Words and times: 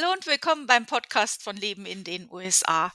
Hallo 0.00 0.12
und 0.12 0.26
willkommen 0.26 0.68
beim 0.68 0.86
Podcast 0.86 1.42
von 1.42 1.56
Leben 1.56 1.84
in 1.84 2.04
den 2.04 2.30
USA. 2.30 2.92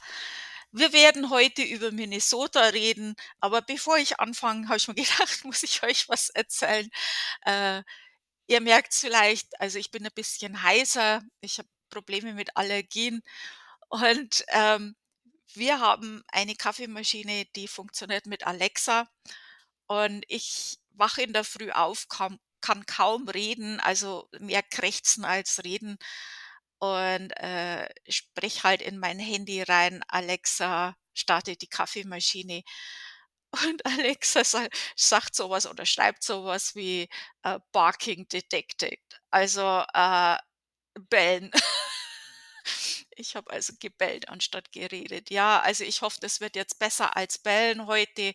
Wir 0.71 0.93
werden 0.93 1.29
heute 1.29 1.61
über 1.61 1.91
Minnesota 1.91 2.61
reden, 2.67 3.15
aber 3.41 3.61
bevor 3.61 3.97
ich 3.97 4.21
anfange, 4.21 4.69
habe 4.69 4.77
ich 4.77 4.87
mir 4.87 4.93
gedacht, 5.03 5.43
muss 5.43 5.63
ich 5.63 5.83
euch 5.83 6.07
was 6.07 6.29
erzählen. 6.29 6.89
Äh, 7.41 7.83
ihr 8.47 8.61
merkt 8.61 8.93
es 8.93 9.01
vielleicht, 9.01 9.59
also 9.59 9.79
ich 9.79 9.91
bin 9.91 10.05
ein 10.05 10.13
bisschen 10.15 10.63
heißer, 10.63 11.21
ich 11.41 11.57
habe 11.57 11.67
Probleme 11.89 12.33
mit 12.33 12.55
Allergien 12.55 13.21
und 13.89 14.45
ähm, 14.47 14.95
wir 15.55 15.81
haben 15.81 16.23
eine 16.29 16.55
Kaffeemaschine, 16.55 17.43
die 17.57 17.67
funktioniert 17.67 18.27
mit 18.27 18.47
Alexa 18.47 19.09
und 19.87 20.23
ich 20.29 20.79
wache 20.91 21.23
in 21.23 21.33
der 21.33 21.43
Früh 21.43 21.69
auf, 21.69 22.07
kann, 22.07 22.39
kann 22.61 22.85
kaum 22.85 23.27
reden, 23.27 23.81
also 23.81 24.29
mehr 24.39 24.63
krächzen 24.63 25.25
als 25.25 25.65
reden 25.65 25.97
und 26.83 27.31
äh, 27.37 27.87
sprich 28.09 28.63
halt 28.65 28.81
in 28.81 28.99
mein 28.99 29.17
Handy 29.17 29.61
rein, 29.63 30.03
Alexa, 30.09 30.95
starte 31.13 31.55
die 31.55 31.67
Kaffeemaschine. 31.67 32.63
Und 33.69 33.85
Alexa 33.85 34.43
sa 34.43 34.67
sagt 34.95 35.35
sowas 35.35 35.67
oder 35.67 35.85
schreibt 35.85 36.23
sowas 36.23 36.75
wie 36.75 37.07
äh, 37.43 37.59
Barking 37.71 38.27
Detected, 38.27 38.99
also 39.31 39.83
äh, 39.93 40.37
bellen. 41.09 41.51
Ich 43.15 43.35
habe 43.35 43.51
also 43.51 43.73
gebellt 43.79 44.29
anstatt 44.29 44.71
geredet. 44.71 45.29
Ja, 45.29 45.59
also 45.61 45.83
ich 45.83 46.01
hoffe, 46.01 46.17
das 46.21 46.39
wird 46.41 46.55
jetzt 46.55 46.79
besser 46.79 47.15
als 47.15 47.37
bellen 47.37 47.85
heute. 47.87 48.33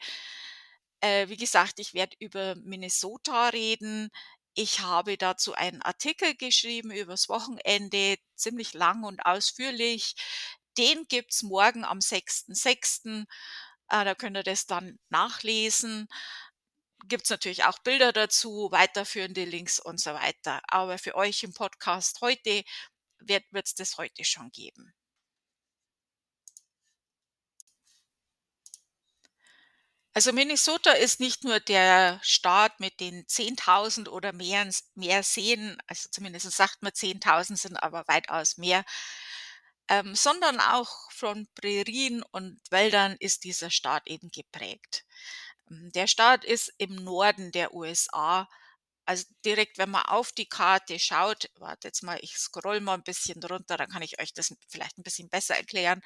Äh, 1.00 1.28
wie 1.28 1.36
gesagt, 1.36 1.78
ich 1.78 1.94
werde 1.94 2.16
über 2.18 2.54
Minnesota 2.56 3.48
reden. 3.48 4.10
Ich 4.60 4.80
habe 4.80 5.16
dazu 5.16 5.54
einen 5.54 5.82
Artikel 5.82 6.34
geschrieben 6.34 6.90
übers 6.90 7.28
Wochenende, 7.28 8.16
ziemlich 8.34 8.74
lang 8.74 9.04
und 9.04 9.24
ausführlich. 9.24 10.16
Den 10.76 11.06
gibt's 11.06 11.44
morgen 11.44 11.84
am 11.84 12.00
6.6. 12.00 13.20
Äh, 13.88 14.04
da 14.04 14.16
könnt 14.16 14.36
ihr 14.36 14.42
das 14.42 14.66
dann 14.66 14.98
nachlesen. 15.10 16.08
Gibt's 17.06 17.30
natürlich 17.30 17.66
auch 17.66 17.78
Bilder 17.78 18.12
dazu, 18.12 18.66
weiterführende 18.72 19.44
Links 19.44 19.78
und 19.78 20.00
so 20.00 20.12
weiter. 20.12 20.60
Aber 20.66 20.98
für 20.98 21.14
euch 21.14 21.44
im 21.44 21.52
Podcast 21.54 22.20
heute 22.20 22.64
wird 23.20 23.44
es 23.52 23.76
das 23.76 23.96
heute 23.96 24.24
schon 24.24 24.50
geben. 24.50 24.92
Also 30.18 30.32
Minnesota 30.32 30.90
ist 30.90 31.20
nicht 31.20 31.44
nur 31.44 31.60
der 31.60 32.18
Staat 32.24 32.80
mit 32.80 32.98
den 32.98 33.24
10.000 33.26 34.08
oder 34.08 34.32
mehr, 34.32 34.68
mehr 34.96 35.22
Seen, 35.22 35.80
also 35.86 36.08
zumindest 36.10 36.50
sagt 36.50 36.82
man 36.82 36.90
10.000 36.90 37.56
sind 37.56 37.76
aber 37.80 38.02
weitaus 38.08 38.56
mehr, 38.58 38.84
ähm, 39.86 40.16
sondern 40.16 40.58
auch 40.58 41.12
von 41.12 41.46
Prärien 41.54 42.24
und 42.32 42.60
Wäldern 42.70 43.14
ist 43.20 43.44
dieser 43.44 43.70
Staat 43.70 44.08
eben 44.08 44.32
geprägt. 44.32 45.04
Ähm, 45.70 45.92
der 45.94 46.08
Staat 46.08 46.44
ist 46.44 46.74
im 46.78 46.96
Norden 46.96 47.52
der 47.52 47.72
USA 47.72 48.48
also 49.08 49.24
direkt, 49.44 49.78
wenn 49.78 49.90
man 49.90 50.02
auf 50.02 50.32
die 50.32 50.48
Karte 50.48 50.98
schaut, 50.98 51.50
warte 51.56 51.88
jetzt 51.88 52.02
mal, 52.02 52.18
ich 52.20 52.36
scroll 52.36 52.80
mal 52.80 52.92
ein 52.94 53.02
bisschen 53.02 53.40
drunter, 53.40 53.78
dann 53.78 53.88
kann 53.88 54.02
ich 54.02 54.20
euch 54.20 54.34
das 54.34 54.54
vielleicht 54.68 54.98
ein 54.98 55.02
bisschen 55.02 55.30
besser 55.30 55.56
erklären. 55.56 56.02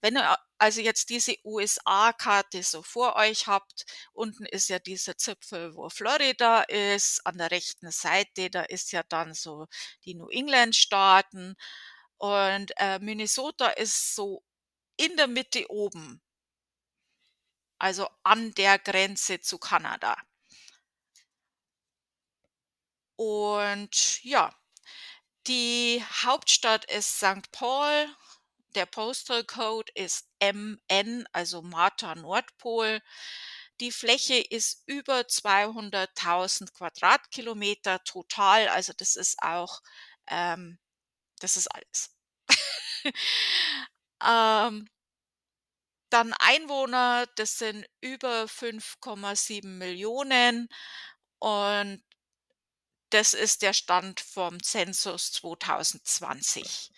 Wenn 0.00 0.16
ihr 0.16 0.36
also 0.58 0.80
jetzt 0.80 1.10
diese 1.10 1.36
USA-Karte 1.44 2.62
so 2.64 2.82
vor 2.82 3.14
euch 3.16 3.46
habt, 3.46 3.84
unten 4.12 4.46
ist 4.46 4.68
ja 4.68 4.80
dieser 4.80 5.16
Zipfel, 5.16 5.76
wo 5.76 5.88
Florida 5.90 6.62
ist, 6.62 7.24
an 7.24 7.38
der 7.38 7.52
rechten 7.52 7.92
Seite, 7.92 8.50
da 8.50 8.62
ist 8.62 8.90
ja 8.92 9.04
dann 9.04 9.32
so 9.34 9.66
die 10.04 10.14
New 10.16 10.28
England-Staaten 10.28 11.54
und 12.18 12.72
äh, 12.78 12.98
Minnesota 12.98 13.68
ist 13.68 14.14
so 14.16 14.42
in 14.96 15.16
der 15.16 15.28
Mitte 15.28 15.66
oben, 15.70 16.20
also 17.78 18.08
an 18.22 18.52
der 18.54 18.78
Grenze 18.78 19.40
zu 19.40 19.58
Kanada. 19.58 20.16
Und 23.20 24.24
ja, 24.24 24.50
die 25.46 26.02
Hauptstadt 26.24 26.86
ist 26.86 27.18
St. 27.18 27.52
Paul. 27.52 28.08
Der 28.74 28.86
Postal 28.86 29.44
Code 29.44 29.92
ist 29.94 30.26
MN, 30.40 31.26
also 31.32 31.60
Martha 31.60 32.14
Nordpol. 32.14 33.02
Die 33.80 33.92
Fläche 33.92 34.36
ist 34.38 34.84
über 34.86 35.28
200.000 35.28 36.72
Quadratkilometer 36.72 38.02
total. 38.04 38.68
Also 38.68 38.94
das 38.96 39.16
ist 39.16 39.42
auch, 39.42 39.82
ähm, 40.26 40.78
das 41.40 41.58
ist 41.58 41.68
alles. 41.68 42.16
ähm, 44.24 44.88
dann 46.08 46.32
Einwohner, 46.38 47.26
das 47.36 47.58
sind 47.58 47.86
über 48.00 48.48
5,7 48.48 49.66
Millionen. 49.66 50.68
Und 51.38 52.02
das 53.10 53.34
ist 53.34 53.62
der 53.62 53.72
Stand 53.72 54.20
vom 54.20 54.62
Zensus 54.62 55.32
2020. 55.32 56.90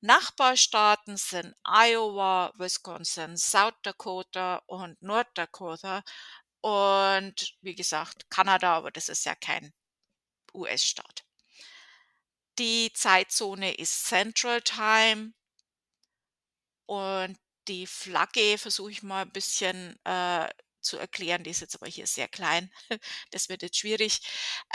Nachbarstaaten 0.00 1.16
sind 1.16 1.54
Iowa, 1.64 2.52
Wisconsin, 2.56 3.36
South 3.36 3.74
Dakota 3.82 4.62
und 4.66 5.00
North 5.02 5.30
Dakota 5.34 6.02
und 6.60 7.56
wie 7.60 7.74
gesagt 7.74 8.28
Kanada, 8.30 8.76
aber 8.76 8.90
das 8.90 9.08
ist 9.08 9.24
ja 9.24 9.34
kein 9.34 9.72
US-Staat. 10.54 11.24
Die 12.58 12.92
Zeitzone 12.92 13.74
ist 13.74 14.04
Central 14.06 14.62
Time 14.62 15.32
und 16.86 17.38
die 17.68 17.86
Flagge 17.86 18.58
versuche 18.58 18.90
ich 18.90 19.02
mal 19.02 19.22
ein 19.22 19.32
bisschen 19.32 19.98
äh, 20.04 20.48
zu 20.86 20.98
erklären. 20.98 21.44
Die 21.44 21.50
ist 21.50 21.60
jetzt 21.60 21.76
aber 21.76 21.88
hier 21.88 22.06
sehr 22.06 22.28
klein. 22.28 22.70
Das 23.30 23.48
wird 23.48 23.62
jetzt 23.62 23.78
schwierig. 23.78 24.20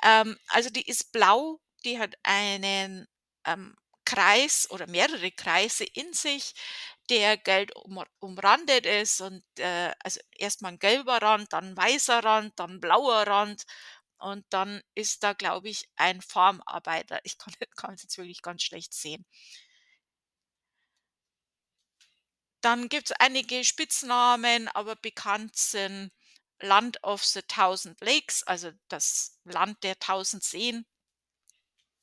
Ähm, 0.04 0.38
also 0.50 0.70
die 0.70 0.88
ist 0.88 1.12
blau, 1.12 1.60
die 1.86 2.00
hat 2.00 2.16
einen 2.24 3.08
ähm, 3.46 3.76
Kreis 4.06 4.70
oder 4.70 4.88
mehrere 4.88 5.32
Kreise 5.32 5.86
in 5.86 6.14
sich, 6.14 6.54
der 7.10 7.38
gelb 7.38 7.72
um, 7.76 8.04
umrandet 8.20 8.86
ist 8.86 9.22
und 9.22 9.44
äh, 9.60 9.94
also 10.04 10.20
erstmal 10.38 10.74
ein 10.74 10.80
gelber 10.80 11.22
Rand, 11.22 11.54
dann 11.54 11.76
weißer 11.78 12.24
Rand, 12.24 12.60
dann 12.60 12.80
blauer 12.80 13.28
Rand 13.28 13.64
und 14.18 14.46
dann 14.50 14.82
ist 14.96 15.24
da, 15.24 15.34
glaube 15.34 15.70
ich, 15.70 15.90
ein 15.96 16.22
Farmarbeiter. 16.22 17.20
Ich 17.24 17.38
kann, 17.40 17.54
kann 17.76 17.94
es 17.96 18.04
jetzt 18.04 18.18
wirklich 18.18 18.42
ganz 18.42 18.64
schlecht 18.64 18.94
sehen. 18.94 19.26
Dann 22.62 22.90
gibt 22.90 23.10
es 23.10 23.16
einige 23.20 23.64
Spitznamen, 23.64 24.68
aber 24.70 24.96
bekannt 24.96 25.56
sind 25.56 26.12
Land 26.60 27.04
of 27.04 27.24
the 27.26 27.42
Thousand 27.42 28.00
Lakes, 28.02 28.44
also 28.44 28.72
das 28.88 29.40
Land 29.44 29.84
der 29.84 29.98
tausend 30.00 30.44
Seen, 30.44 30.86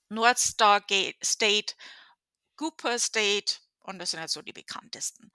North 0.08 0.38
Star 0.38 0.84
State, 1.22 1.74
Cooper 2.56 2.98
State 2.98 3.60
und 3.80 3.98
das 3.98 4.10
sind 4.10 4.20
halt 4.20 4.30
so 4.30 4.42
die 4.42 4.52
bekanntesten. 4.52 5.32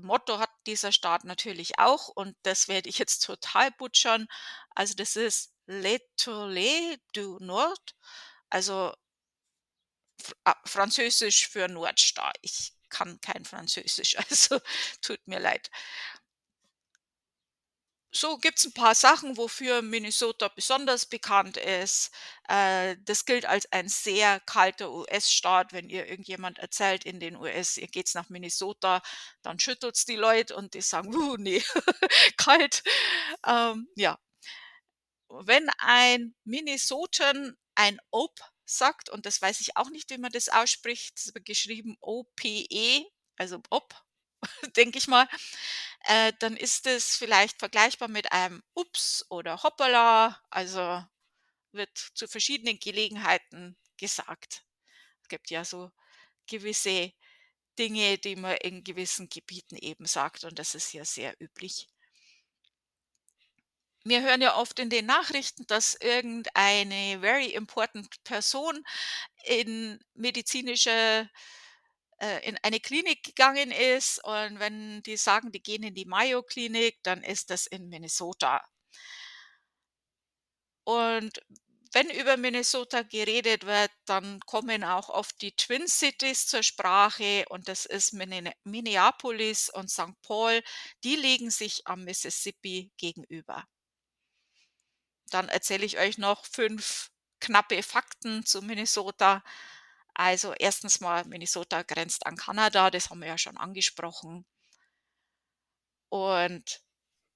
Motto 0.00 0.38
hat 0.38 0.50
dieser 0.66 0.92
Staat 0.92 1.24
natürlich 1.24 1.78
auch 1.78 2.08
und 2.08 2.36
das 2.44 2.68
werde 2.68 2.88
ich 2.88 2.98
jetzt 2.98 3.24
total 3.24 3.70
butchern. 3.72 4.26
Also 4.74 4.94
das 4.94 5.16
ist 5.16 5.52
L'Etoile 5.66 6.98
du 7.12 7.38
Nord, 7.40 7.94
also 8.50 8.94
ah, 10.44 10.56
Französisch 10.64 11.48
für 11.48 11.68
Nordstar. 11.68 12.32
Ich 12.42 12.72
kann 12.90 13.20
kein 13.20 13.44
Französisch, 13.44 14.16
also 14.30 14.60
tut 15.02 15.20
mir 15.26 15.40
leid. 15.40 15.70
So 18.12 18.38
gibt 18.38 18.58
es 18.58 18.64
ein 18.66 18.72
paar 18.72 18.94
Sachen, 18.96 19.36
wofür 19.36 19.82
Minnesota 19.82 20.48
besonders 20.48 21.06
bekannt 21.06 21.56
ist. 21.56 22.10
Äh, 22.48 22.96
das 23.04 23.24
gilt 23.24 23.46
als 23.46 23.70
ein 23.72 23.88
sehr 23.88 24.40
kalter 24.40 24.90
US-Staat. 24.90 25.72
Wenn 25.72 25.88
ihr 25.88 26.06
irgendjemand 26.08 26.58
erzählt 26.58 27.04
in 27.04 27.20
den 27.20 27.36
US, 27.36 27.76
ihr 27.76 27.86
geht's 27.86 28.14
nach 28.14 28.28
Minnesota, 28.28 29.00
dann 29.42 29.60
schüttelt's 29.60 30.04
die 30.06 30.16
Leute 30.16 30.56
und 30.56 30.74
die 30.74 30.80
sagen: 30.82 31.14
„Uh, 31.14 31.36
ne, 31.36 31.62
kalt.“ 32.36 32.82
Ähm, 33.46 33.86
ja. 33.96 34.18
Wenn 35.30 35.70
ein 35.78 36.34
Minnesotan 36.44 37.56
ein 37.74 37.98
Op 38.10 38.38
sagt, 38.76 39.10
und 39.10 39.26
das 39.26 39.42
weiß 39.42 39.60
ich 39.60 39.76
auch 39.76 39.90
nicht, 39.90 40.10
wie 40.10 40.18
man 40.18 40.32
das 40.32 40.48
ausspricht, 40.48 41.14
das 41.18 41.34
wird 41.34 41.44
geschrieben 41.44 41.96
O-P-E, 42.00 43.04
also 43.36 43.62
Op, 43.70 43.94
denke 44.76 44.98
ich 44.98 45.08
mal, 45.08 45.28
äh, 46.04 46.32
dann 46.40 46.56
ist 46.56 46.86
es 46.86 47.16
vielleicht 47.16 47.58
vergleichbar 47.58 48.08
mit 48.08 48.32
einem 48.32 48.62
Ups 48.74 49.24
oder 49.30 49.62
Hoppala, 49.62 50.40
also 50.50 51.04
wird 51.72 51.96
zu 52.14 52.28
verschiedenen 52.28 52.78
Gelegenheiten 52.78 53.76
gesagt. 53.96 54.64
Es 55.22 55.28
gibt 55.28 55.50
ja 55.50 55.64
so 55.64 55.90
gewisse 56.46 57.12
Dinge, 57.78 58.18
die 58.18 58.36
man 58.36 58.56
in 58.58 58.84
gewissen 58.84 59.28
Gebieten 59.28 59.76
eben 59.76 60.06
sagt 60.06 60.44
und 60.44 60.58
das 60.58 60.74
ist 60.74 60.88
hier 60.90 61.04
sehr 61.04 61.34
üblich. 61.40 61.88
Wir 64.04 64.22
hören 64.22 64.40
ja 64.40 64.56
oft 64.56 64.78
in 64.78 64.88
den 64.88 65.06
Nachrichten, 65.06 65.66
dass 65.66 65.94
irgendeine 65.94 67.20
very 67.20 67.52
important 67.52 68.22
Person 68.24 68.82
in 69.44 69.98
medizinische 70.14 71.28
äh, 72.20 72.48
in 72.48 72.58
eine 72.62 72.80
Klinik 72.80 73.22
gegangen 73.24 73.70
ist 73.70 74.22
und 74.24 74.58
wenn 74.58 75.02
die 75.02 75.16
sagen, 75.16 75.52
die 75.52 75.62
gehen 75.62 75.82
in 75.82 75.94
die 75.94 76.04
Mayo-Klinik, 76.06 77.02
dann 77.02 77.22
ist 77.22 77.50
das 77.50 77.66
in 77.66 77.88
Minnesota. 77.88 78.62
Und 80.84 81.42
wenn 81.92 82.10
über 82.10 82.36
Minnesota 82.36 83.02
geredet 83.02 83.64
wird, 83.66 83.90
dann 84.06 84.40
kommen 84.40 84.84
auch 84.84 85.08
oft 85.08 85.40
die 85.42 85.52
Twin 85.56 85.88
Cities 85.88 86.46
zur 86.46 86.62
Sprache 86.62 87.44
und 87.48 87.68
das 87.68 87.86
ist 87.86 88.12
Minne 88.12 88.52
Minneapolis 88.64 89.70
und 89.70 89.90
St. 89.90 90.20
Paul. 90.22 90.62
Die 91.04 91.16
liegen 91.16 91.50
sich 91.50 91.86
am 91.86 92.04
Mississippi 92.04 92.92
gegenüber. 92.96 93.66
Dann 95.30 95.48
erzähle 95.48 95.86
ich 95.86 95.98
euch 95.98 96.18
noch 96.18 96.44
5 96.44 97.10
knappe 97.40 97.82
Fakten 97.82 98.44
zu 98.44 98.62
Minnesota. 98.62 99.42
Also 100.14 100.54
erstens 100.58 101.00
mal, 101.00 101.24
Minnesota 101.24 101.82
grenzt 101.82 102.26
an 102.26 102.36
Kanada, 102.36 102.90
das 102.90 103.10
haben 103.10 103.20
wir 103.20 103.28
ja 103.28 103.38
schon 103.38 103.56
angesprochen. 103.56 104.44
Und 106.08 106.80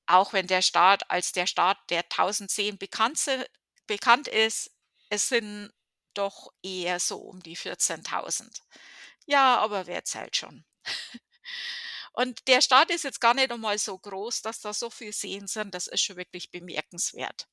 auch 0.07 0.33
wenn 0.33 0.47
der 0.47 0.63
Staat 0.63 1.11
als 1.11 1.33
der 1.33 1.47
Staat 1.47 1.79
der 1.91 2.05
1000 2.11 2.51
Seen 2.51 2.79
bekannt 2.79 4.29
ist, 4.29 4.71
es 5.11 5.29
sind 5.29 5.73
doch 6.15 6.53
eher 6.63 7.01
so 7.01 7.19
um 7.19 7.43
die 7.43 7.57
14.000. 7.57 8.63
Ja, 9.27 9.59
aber 9.59 9.87
wer 9.87 10.05
zählt 10.05 10.37
schon? 10.37 10.65
Und 12.13 12.49
der 12.49 12.61
Staat 12.63 12.91
ist 12.91 13.05
jetzt 13.05 13.21
gar 13.21 13.35
nicht 13.35 13.51
einmal 13.53 13.79
so 13.79 13.99
groß, 13.99 14.43
dass 14.43 14.61
da 14.61 14.73
so 14.73 14.91
viel 14.91 15.13
Seen 15.13 15.47
sind, 15.49 15.75
das 15.75 15.87
ist 15.89 16.03
schon 16.03 16.17
wirklich 16.17 16.51
bemerkenswert. 16.51 17.49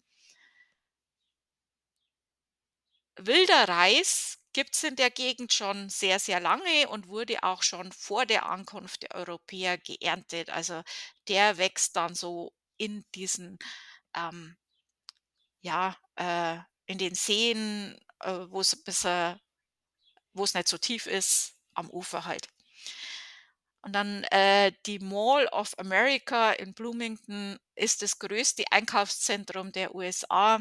Wilder 3.27 3.67
Reis 3.67 4.39
gibt's 4.53 4.83
in 4.83 4.95
der 4.95 5.11
Gegend 5.11 5.53
schon 5.53 5.89
sehr, 5.89 6.19
sehr 6.19 6.39
lange 6.39 6.89
und 6.89 7.07
wurde 7.07 7.43
auch 7.43 7.63
schon 7.63 7.91
vor 7.91 8.25
der 8.25 8.45
Ankunft 8.47 9.03
der 9.03 9.15
Europäer 9.15 9.77
geerntet. 9.77 10.49
Also, 10.49 10.83
der 11.27 11.57
wächst 11.57 11.95
dann 11.95 12.15
so 12.15 12.53
in 12.77 13.05
diesen, 13.15 13.57
ähm 14.15 14.57
ja, 15.61 15.95
äh, 16.15 16.57
in 16.85 16.97
den 16.97 17.15
Seen, 17.15 17.97
äh, 18.19 18.45
wo's 18.49 18.75
bis 18.83 19.05
er 19.05 19.39
wo's 20.33 20.53
nicht 20.53 20.67
so 20.67 20.77
tief 20.77 21.07
ist, 21.07 21.55
am 21.73 21.89
Ufer 21.89 22.25
halt. 22.25 22.47
Und 23.83 23.93
dann, 23.93 24.23
äh, 24.25 24.71
die 24.85 24.99
Mall 24.99 25.47
of 25.47 25.77
America 25.79 26.51
in 26.51 26.73
Bloomington 26.73 27.57
ist 27.75 28.01
das 28.03 28.19
größte 28.19 28.63
Einkaufszentrum 28.71 29.71
der 29.71 29.95
USA. 29.95 30.59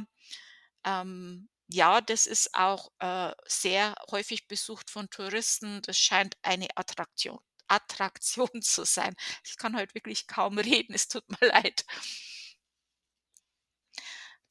Ähm, 0.85 1.50
ja, 1.73 2.01
das 2.01 2.27
ist 2.27 2.55
auch, 2.55 2.91
äh, 2.99 3.33
sehr 3.47 3.95
häufig 4.11 4.49
besucht 4.49 4.91
von 4.91 5.09
Touristen. 5.11 5.83
Das 5.83 5.99
scheint 5.99 6.37
eine 6.43 6.69
Attraktion 6.77 7.39
Attraktion 7.69 8.49
zu 8.63 8.85
sein. 8.85 9.15
Ich 9.45 9.57
kann 9.57 9.77
heute 9.77 9.95
wirklich 9.95 10.27
kaum 10.27 10.59
reden, 10.59 10.95
es 10.95 11.09
tut 11.09 11.29
mir 11.29 11.49
leid. 11.49 11.85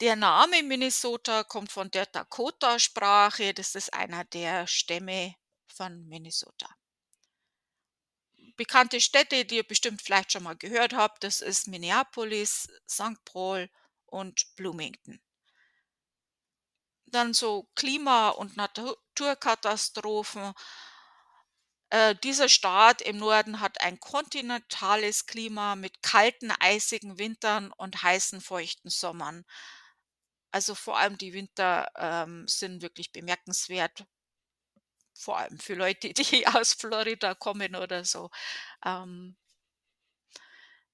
Der 0.01 0.15
Name 0.15 0.63
Minnesota 0.63 1.43
kommt 1.43 1.71
von 1.73 1.91
der 1.91 2.05
Dakota-Sprache. 2.05 3.53
Das 3.53 3.75
ist 3.75 3.93
einer 3.93 4.23
der 4.23 4.65
Stämme 4.65 5.35
von 5.67 6.07
Minnesota. 6.07 6.69
Bekannte 8.55 9.01
Städte, 9.01 9.43
die 9.43 9.57
ihr 9.57 9.67
bestimmt 9.67 10.01
vielleicht 10.01 10.31
schon 10.31 10.43
mal 10.43 10.55
gehört 10.55 10.93
habt, 10.93 11.23
das 11.23 11.41
ist 11.41 11.67
Minneapolis, 11.67 12.67
St. 12.89 13.23
Paul 13.25 13.69
und 14.05 14.55
Bloomington. 14.55 15.21
Dann 17.11 17.33
so 17.33 17.67
Klima 17.75 18.29
und 18.29 18.55
Naturkatastrophen. 18.57 20.53
Äh, 21.91 22.15
dieser 22.23 22.49
Staat 22.49 23.01
im 23.01 23.17
Norden 23.17 23.59
hat 23.59 23.81
ein 23.81 23.99
kontinentales 23.99 25.25
Klima 25.27 25.75
mit 25.75 26.01
kalten, 26.03 26.51
eisigen 26.59 27.17
Wintern 27.19 27.71
und 27.71 28.01
heißen, 28.03 28.41
feuchten 28.41 28.89
Sommern. 28.89 29.43
Also, 30.51 30.75
vor 30.75 30.97
allem 30.97 31.17
die 31.17 31.33
Winter, 31.33 31.87
ähm, 31.95 32.47
sind 32.47 32.81
wirklich 32.83 33.11
bemerkenswert. 33.11 34.05
Vor 35.13 35.37
allem 35.37 35.59
für 35.59 35.75
Leute, 35.75 36.13
die 36.13 36.47
aus 36.47 36.73
Florida 36.73 37.35
kommen 37.35 37.75
oder 37.75 38.03
so. 38.05 38.31
Ähm 38.85 39.37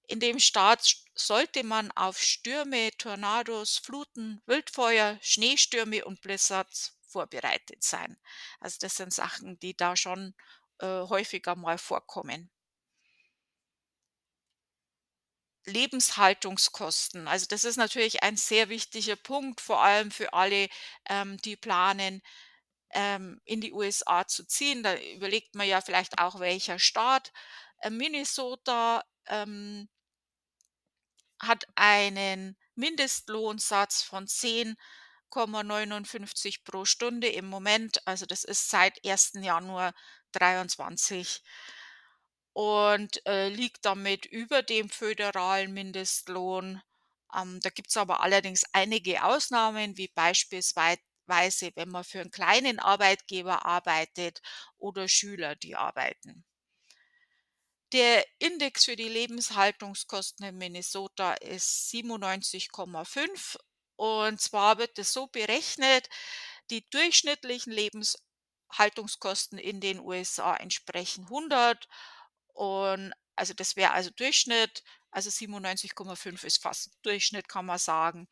in 0.07 0.19
dem 0.19 0.39
Staat 0.39 0.95
sollte 1.15 1.63
man 1.63 1.91
auf 1.91 2.19
Stürme, 2.19 2.91
Tornados, 2.97 3.77
Fluten, 3.77 4.41
Wildfeuer, 4.45 5.17
Schneestürme 5.21 6.05
und 6.05 6.21
Blizzards 6.21 6.97
vorbereitet 7.07 7.83
sein. 7.83 8.17
Also, 8.59 8.77
das 8.81 8.95
sind 8.97 9.13
Sachen, 9.13 9.59
die 9.59 9.75
da 9.77 9.95
schon, 9.95 10.35
äh, 10.79 10.85
häufiger 10.85 11.55
mal 11.55 11.77
vorkommen. 11.77 12.49
Lebenshaltungskosten. 15.65 17.27
Also, 17.27 17.47
das 17.47 17.63
ist 17.65 17.77
natürlich 17.77 18.21
ein 18.23 18.37
sehr 18.37 18.69
wichtiger 18.69 19.15
Punkt, 19.15 19.61
vor 19.61 19.81
allem 19.83 20.11
für 20.11 20.33
alle, 20.33 20.69
ähm, 21.09 21.37
die 21.37 21.55
planen, 21.55 22.21
ähm, 22.91 23.41
in 23.45 23.61
die 23.61 23.73
USA 23.73 24.27
zu 24.27 24.45
ziehen. 24.47 24.83
Da 24.83 24.95
überlegt 24.97 25.55
man 25.55 25.67
ja 25.67 25.81
vielleicht 25.81 26.19
auch, 26.19 26.39
welcher 26.39 26.79
Staat. 26.79 27.33
Äh, 27.81 27.89
Minnesota, 27.89 29.03
ähm 29.27 29.87
hat 31.41 31.65
einen 31.75 32.57
Mindestlohnsatz 32.75 34.01
von 34.03 34.27
10,59 34.27 36.63
pro 36.63 36.85
Stunde 36.85 37.27
im 37.27 37.45
Moment. 37.47 38.05
Also, 38.07 38.25
das 38.25 38.43
ist 38.43 38.69
seit 38.69 39.03
1. 39.03 39.43
Januar 39.43 39.93
23 40.31 41.41
und, 42.53 43.23
äh, 43.27 43.49
liegt 43.49 43.85
damit 43.85 44.25
über 44.25 44.63
dem 44.63 44.89
föderalen 44.89 45.73
Mindestlohn. 45.73 46.81
Ähm, 47.35 47.59
da 47.61 47.69
gibt's 47.69 47.97
aber 47.97 48.21
allerdings 48.21 48.63
einige 48.71 49.23
Ausnahmen, 49.25 49.97
wie 49.97 50.07
beispielsweise, 50.07 51.71
wenn 51.75 51.89
man 51.89 52.03
für 52.05 52.21
einen 52.21 52.31
kleinen 52.31 52.79
Arbeitgeber 52.79 53.65
arbeitet 53.65 54.41
oder 54.77 55.07
Schüler, 55.09 55.55
die 55.55 55.75
arbeiten. 55.75 56.45
Der 57.95 58.27
Index 58.39 58.83
für 58.83 58.97
die 58.97 59.07
Lebenshaltungskosten 59.07 60.45
in 60.45 60.57
Minnesota 60.57 61.33
ist 61.35 61.89
97,5 61.93 63.55
und 63.95 64.41
zwar 64.41 64.77
wird 64.79 64.99
es 64.99 65.13
so 65.13 65.27
berechnet, 65.27 66.09
die 66.69 66.85
durchschnittlichen 66.89 67.71
Lebenshaltungskosten 67.71 69.57
in 69.57 69.79
den 69.79 70.01
USA 70.01 70.57
entsprechen 70.57 71.23
100 71.23 71.87
und 72.47 73.13
also 73.37 73.53
das 73.53 73.77
wäre 73.77 73.91
also 73.91 74.09
Durchschnitt, 74.09 74.83
also 75.09 75.29
97,5 75.29 76.43
ist 76.43 76.61
fast 76.61 76.91
Durchschnitt, 77.01 77.47
kann 77.47 77.65
man 77.65 77.79
sagen. 77.79 78.27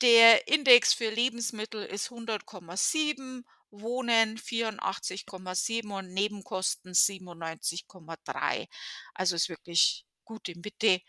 Der 0.00 0.48
Index 0.48 0.94
für 0.94 1.10
Lebensmittel 1.10 1.84
ist 1.84 2.08
100,7, 2.08 3.44
Wohnen 3.80 4.38
84,7 4.38 5.96
und 5.96 6.12
Nebenkosten 6.12 6.92
97,3. 6.92 8.68
Also 9.14 9.36
ist 9.36 9.48
wirklich 9.48 10.06
gute 10.24 10.54
Mitte 10.58 11.00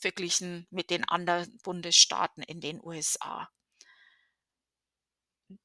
verglichen 0.00 0.66
mit 0.70 0.90
den 0.90 1.04
anderen 1.08 1.56
Bundesstaaten 1.58 2.42
in 2.42 2.60
den 2.60 2.82
USA. 2.84 3.48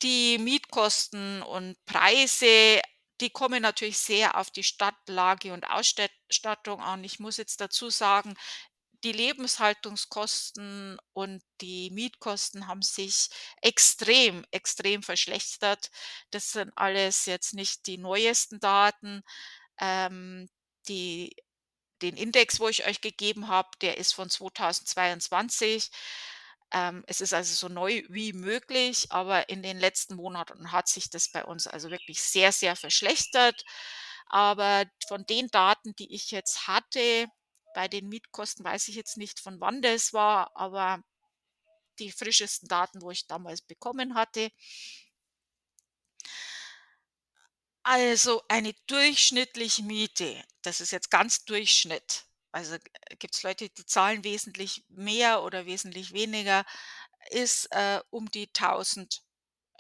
Die 0.02 0.38
Mietkosten 0.38 1.42
und 1.42 1.84
Preise, 1.86 2.82
die 3.22 3.30
kommen 3.30 3.62
natürlich 3.62 3.98
sehr 3.98 4.38
auf 4.38 4.52
die 4.52 4.64
Stadtlage 4.64 5.54
und 5.54 5.70
Ausstat 5.70 6.12
Stattung 6.32 6.80
an. 6.80 7.04
Ich 7.04 7.20
muss 7.20 7.38
jetzt 7.38 7.60
dazu 7.60 7.90
sagen, 7.90 8.36
die 9.04 9.12
Lebenshaltungskosten 9.12 10.98
und 11.14 11.42
die 11.62 11.90
Mietkosten 11.92 12.68
haben 12.68 12.82
sich 12.82 13.30
extrem, 13.62 14.46
extrem 14.52 15.04
verschlechtert. 15.04 15.90
Das 16.32 16.52
sind 16.52 16.72
alles 16.76 17.26
jetzt 17.26 17.54
nicht 17.54 17.88
die 17.88 17.98
neuesten 17.98 18.60
Daten. 18.60 19.24
Ähm, 19.80 20.50
die 20.88 21.36
den 22.02 22.18
Index, 22.18 22.60
wo 22.60 22.70
ich 22.70 22.88
euch 22.88 23.02
gegeben 23.02 23.48
habe, 23.48 23.70
der 23.82 23.98
ist 23.98 24.14
von 24.14 24.30
2022. 24.30 25.90
Ähm, 26.72 27.04
es 27.08 27.22
ist 27.22 27.34
also 27.34 27.54
so 27.56 27.74
neu 27.74 28.04
wie 28.10 28.34
möglich, 28.34 29.08
aber 29.12 29.50
in 29.50 29.64
den 29.64 29.80
letzten 29.80 30.16
Monaten 30.16 30.72
hat 30.72 30.88
sich 30.88 31.10
das 31.10 31.30
bei 31.30 31.44
uns 31.44 31.68
also 31.68 31.90
wirklich 31.90 32.22
sehr, 32.22 32.52
sehr 32.52 32.76
verschlechtert. 32.76 33.64
Aber 34.28 34.86
von 35.08 35.26
den 35.26 35.48
Daten, 35.50 35.96
die 35.96 36.14
ich 36.14 36.32
jetzt 36.32 36.68
hatte 36.68 37.28
bei 37.74 37.88
den 37.88 38.10
Mietkosten 38.10 38.66
weiß 38.66 38.88
ich 38.90 38.96
jetzt 38.96 39.18
nicht, 39.18 39.40
von 39.40 39.60
wann 39.62 39.82
das 39.82 40.14
war, 40.14 40.56
aber 40.56 41.04
die 42.00 42.12
frischesten 42.12 42.68
Daten, 42.68 43.02
wo 43.02 43.12
ich 43.12 43.28
damals 43.28 43.62
bekommen 43.62 44.16
hatte. 44.16 44.52
Also, 47.86 48.44
eine 48.50 48.74
durchschnittliche 48.88 49.84
Miete, 49.84 50.44
das 50.62 50.82
ist 50.82 50.92
jetzt 50.92 51.10
ganz 51.10 51.46
Durchschnitt. 51.46 52.26
Also, 52.52 52.76
äh, 52.76 53.16
gibt's 53.18 53.44
Leute, 53.44 53.70
die 53.70 53.86
zahlen 53.86 54.24
wesentlich 54.24 54.84
mehr 54.90 55.44
oder 55.44 55.66
wesentlich 55.66 56.14
weniger, 56.14 56.66
ist, 57.32 57.68
äh, 57.72 58.02
um 58.10 58.30
die 58.32 58.48
1.000 58.54 59.24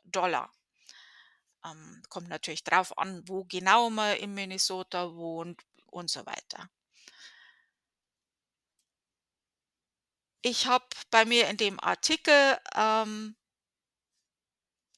$. 0.05 0.49
Ähm, 1.65 2.01
kommt 2.09 2.29
natürlich 2.29 2.63
drauf 2.63 2.97
an, 2.97 3.23
wo 3.27 3.43
genau 3.45 3.89
man 3.89 4.15
in 4.17 4.33
Minnesota 4.33 5.13
wohnt 5.15 5.61
und 5.87 6.09
so 6.09 6.25
weiter. 6.25 6.69
Ich 10.41 10.67
habe 10.67 10.85
bei 11.11 11.25
mir 11.25 11.47
in 11.49 11.57
dem 11.57 11.79
Artikel, 11.79 12.57
ähm 12.75 13.35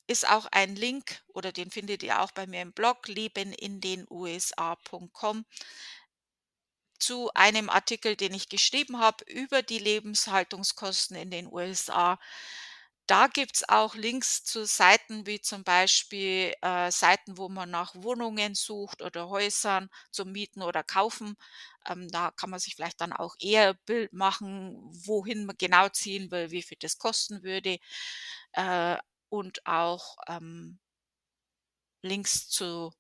ist 0.08 0.28
auch 0.30 0.46
ein 0.52 0.76
Link 0.76 1.24
oder 1.30 1.52
den 1.54 1.72
findet 1.72 2.04
ihr 2.04 2.22
auch 2.22 2.32
bei 2.32 2.46
mir 2.46 2.62
im 2.62 2.74
Blog 2.74 3.08
lebenindenusa.com 3.08 5.46
zu 7.00 7.32
einem 7.34 7.70
Artikel, 7.70 8.16
den 8.16 8.34
ich 8.34 8.48
geschrieben 8.50 9.00
habe 9.00 9.24
über 9.26 9.62
die 9.64 9.80
Lebenshaltungskosten 9.80 11.16
in 11.18 11.32
den 11.32 11.52
USA. 11.52 12.20
Da 13.10 13.28
gibt's 13.28 13.68
auch 13.68 13.96
Links 13.96 14.44
zu 14.44 14.66
Seiten 14.66 15.26
wie 15.26 15.42
zum 15.42 15.64
Beispiel, 15.64 16.54
äh, 16.62 16.92
Seiten, 16.92 17.38
wo 17.38 17.50
man 17.50 17.70
nach 17.70 17.94
Wohnungen 17.96 18.56
sucht 18.56 19.02
oder 19.02 19.28
Häusern 19.30 19.90
zum 20.12 20.32
Mieten 20.32 20.62
oder 20.62 20.84
Kaufen. 20.84 21.36
Ähm, 21.88 22.08
da 22.10 22.32
kann 22.32 22.50
man 22.50 22.60
sich 22.60 22.76
vielleicht 22.76 23.02
dann 23.02 23.12
auch 23.14 23.36
eher 23.40 23.74
Bild 23.86 24.14
machen, 24.14 24.78
wohin 25.06 25.46
man 25.46 25.58
genau 25.58 25.90
ziehen 25.90 26.32
will, 26.32 26.52
wie 26.52 26.62
viel 26.62 26.78
das 26.80 26.98
kosten 27.00 27.44
würde, 27.44 27.80
äh, 28.54 28.98
und 29.30 29.66
auch, 29.66 30.18
ähm 30.30 30.80
Links 32.04 32.50
zu 32.50 32.92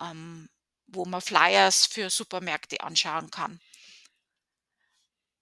ähm, 0.00 0.48
wo 0.86 1.04
man 1.04 1.20
Flyers 1.20 1.86
für 1.86 2.08
Supermärkte 2.10 2.80
anschauen 2.80 3.30
kann. 3.30 3.60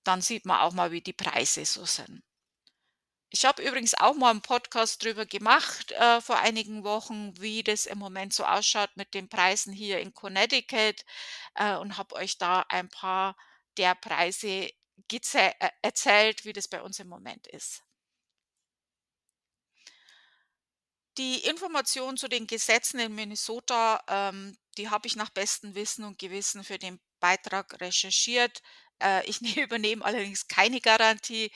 Dann 0.05 0.23
sieht 0.23 0.47
man 0.47 0.61
auch 0.61 0.73
mal, 0.73 0.93
wie 0.93 1.01
die 1.03 1.13
Preise 1.13 1.65
so 1.65 1.85
sind. 1.85 2.23
Ich 3.33 3.45
habe 3.45 3.63
übrigens 3.63 3.95
auch 3.95 4.15
mal 4.15 4.31
'n 4.33 4.41
Podcast 4.41 5.03
drüber 5.03 5.27
gemacht, 5.27 5.91
äh, 5.93 6.21
vor 6.21 6.39
einigen 6.39 6.85
Wochen, 6.85 7.33
wie 7.41 7.65
das 7.65 7.87
im 7.87 7.99
Moment 7.99 8.33
so 8.33 8.45
ausschaut 8.45 8.91
mit 8.97 9.15
den 9.15 9.29
Preisen 9.29 9.73
hier 9.73 9.99
in 10.01 10.15
Connecticut, 10.15 11.05
äh, 11.55 11.77
und 11.77 11.97
habe 11.99 12.15
euch 12.15 12.39
da 12.39 12.65
ein 12.69 12.89
paar 12.89 13.37
der 13.79 13.95
Preise 13.97 14.71
äh, 15.35 15.51
erzählt, 15.83 16.45
wie 16.45 16.53
das 16.53 16.69
bei 16.69 16.81
uns 16.83 16.99
im 17.01 17.09
Moment 17.09 17.47
ist. 17.49 17.83
Die 21.19 21.39
Information 21.47 22.19
zu 22.19 22.29
den 22.29 22.47
Gesetzen 22.47 22.99
in 23.01 23.15
Minnesota, 23.15 24.03
ähm, 24.07 24.55
die 24.77 24.91
habe 24.91 25.07
ich 25.07 25.17
nach 25.17 25.31
bestem 25.31 25.75
Wissen 25.75 26.05
und 26.05 26.19
Gewissen 26.19 26.63
für 26.63 26.79
den 26.79 27.01
Beitrag 27.21 27.81
recherchiert. 27.81 28.61
Äh, 29.03 29.25
ich 29.27 29.41
ne 29.43 29.63
übernehme 29.63 30.05
allerdings 30.05 30.49
keine 30.49 30.81
Garantie, 30.81 31.51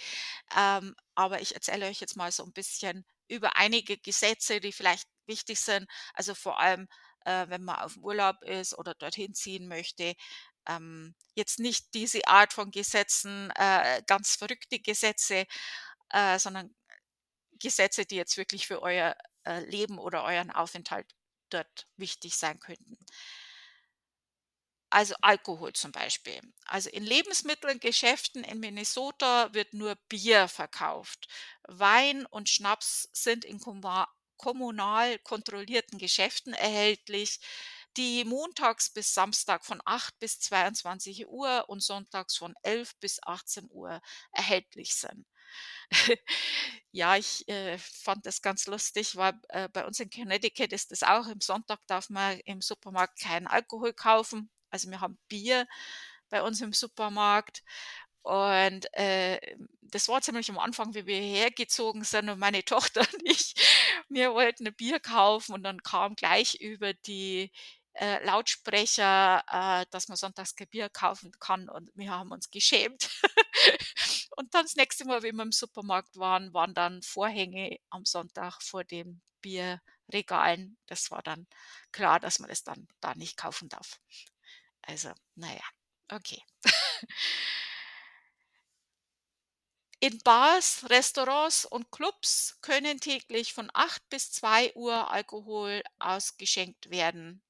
ähm, 0.56 0.94
aber 1.14 1.40
ich 1.42 1.54
erzähle 1.54 1.86
euch 1.88 2.00
jetzt 2.00 2.16
mal 2.16 2.32
so 2.32 2.44
'n 2.44 2.52
bisschen 2.52 3.06
über 3.28 3.56
einige 3.56 3.98
Gesetze, 3.98 4.60
die 4.60 4.72
vielleicht 4.72 5.08
wichtig 5.26 5.60
sind. 5.60 5.88
Also, 6.14 6.34
vor 6.34 6.60
allem, 6.60 6.88
äh, 7.26 7.46
wenn 7.48 7.64
man 7.64 7.76
auf 7.80 7.96
Urlaub 7.98 8.42
ist 8.44 8.76
oder 8.78 8.94
dorthin 8.94 9.34
ziehen 9.34 9.68
möchte. 9.68 10.14
Ähm, 10.68 11.14
jetzt 11.34 11.58
nicht 11.60 11.94
diese 11.94 12.26
Art 12.28 12.52
von 12.52 12.70
Gesetzen, 12.70 13.50
äh, 13.56 14.02
ganz 14.06 14.36
verrückte 14.36 14.80
Gesetze, 14.80 15.46
äh, 16.10 16.38
sondern 16.38 16.74
Gesetze, 17.60 18.06
die 18.06 18.16
jetzt 18.16 18.36
wirklich 18.36 18.66
für 18.66 18.82
euer, 18.82 19.16
äh, 19.44 19.60
Leben 19.60 19.98
oder 19.98 20.24
euren 20.24 20.50
Aufenthalt 20.50 21.06
dort 21.50 21.86
wichtig 21.96 22.36
sein 22.36 22.58
könnten. 22.60 22.98
Also, 24.92 25.14
Alkohol 25.20 25.72
zum 25.72 25.92
Beispiel. 25.92 26.40
Also, 26.66 26.90
in 26.90 27.04
Lebensmittelgeschäften 27.04 28.42
in 28.42 28.58
Minnesota 28.58 29.54
wird 29.54 29.72
nur 29.72 29.94
Bier 30.08 30.48
verkauft. 30.48 31.28
Wein 31.68 32.26
und 32.26 32.48
Schnaps 32.48 33.08
sind 33.12 33.44
in 33.44 33.60
kommunal 33.60 35.18
kontrollierten 35.20 35.98
Geschäften 35.98 36.54
erhältlich, 36.54 37.38
die 37.96 38.24
montags 38.24 38.90
bis 38.90 39.14
Samstag 39.14 39.64
von 39.64 39.80
8 39.84 40.18
bis 40.18 40.40
22:00 40.40 41.68
und 41.68 41.82
sonntags 41.84 42.36
von 42.36 42.54
11 42.62 42.96
bis 42.98 43.20
18:00 43.22 44.00
erhältlich 44.32 44.94
sind. 44.96 45.24
Ja, 46.92 47.16
ich, 47.16 47.48
äh, 47.48 47.78
fand 47.78 48.26
das 48.26 48.42
ganz 48.42 48.66
lustig, 48.68 49.16
weil, 49.16 49.34
äh, 49.50 49.68
bei 49.70 49.86
uns 49.86 50.00
in 50.00 50.10
Connecticut 50.10 50.72
ist 50.72 50.92
das 50.92 51.02
auch 51.04 51.28
im 51.28 51.40
Sonntag 51.42 51.80
darf 51.88 52.10
man 52.10 52.40
im 52.46 52.62
Supermarkt 52.62 53.20
keinen 53.20 53.46
Alkohol 53.48 53.92
kaufen. 53.94 54.48
Also, 54.70 54.90
wir 54.90 55.00
haben 55.00 55.18
Bier 55.28 55.66
bei 56.30 56.42
uns 56.42 56.60
im 56.60 56.72
Supermarkt 56.72 57.62
und, 58.22 58.86
äh, 58.94 59.40
das 59.82 60.08
war 60.08 60.20
ziemlich 60.22 60.48
am 60.50 60.58
Anfang, 60.58 60.94
wie 60.94 61.06
wir 61.06 61.18
hierher 61.20 61.50
gezogen 61.50 62.04
sind 62.04 62.28
und 62.30 62.38
meine 62.38 62.64
Tochter 62.64 63.00
und 63.00 63.22
ich, 63.24 63.54
wir 64.08 64.32
wollten 64.34 64.66
'n 64.66 64.74
Bier 64.74 65.00
kaufen 65.00 65.54
und 65.54 65.62
dann 65.64 65.82
kam 65.82 66.14
gleich 66.16 66.56
über 66.60 66.94
die, 66.94 67.50
äh, 67.94 68.24
Lautsprecher, 68.24 69.42
äh, 69.50 69.86
dass 69.90 70.08
man 70.08 70.16
sonntags 70.16 70.54
kein 70.54 70.68
Bier 70.68 70.88
kaufen 70.90 71.32
kann 71.40 71.68
und 71.68 71.90
wir 71.94 72.10
haben 72.12 72.30
uns 72.32 72.50
geschämt. 72.50 73.10
Und 74.36 74.54
dann 74.54 74.64
das 74.64 74.76
nächste 74.76 75.04
Mal, 75.04 75.22
wenn 75.22 75.36
wir 75.36 75.42
im 75.42 75.52
Supermarkt 75.52 76.16
waren, 76.16 76.54
waren 76.54 76.74
dann 76.74 77.02
Vorhänge 77.02 77.78
am 77.90 78.04
Sonntag 78.04 78.62
vor 78.62 78.84
den 78.84 79.20
Bierregalen. 79.42 80.78
Das 80.86 81.10
war 81.10 81.22
dann 81.22 81.46
klar, 81.92 82.20
dass 82.20 82.38
man 82.38 82.48
das 82.48 82.62
dann 82.64 82.88
da 83.00 83.14
nicht 83.14 83.36
kaufen 83.36 83.68
darf. 83.68 83.98
Also, 84.90 85.12
na 85.36 85.52
ja, 85.54 85.66
okay. 86.12 86.42
In 90.02 90.18
Bars, 90.18 90.84
Restaurants 90.90 91.64
und 91.64 91.90
Clubs 91.90 92.58
können 92.60 93.00
täglich 93.00 93.54
von 93.54 93.70
8 93.72 94.06
bis 94.10 94.30
2:00 94.32 95.10
Alkohol 95.10 95.82
ausgeschenkt 95.98 96.90
werden. 96.90 97.42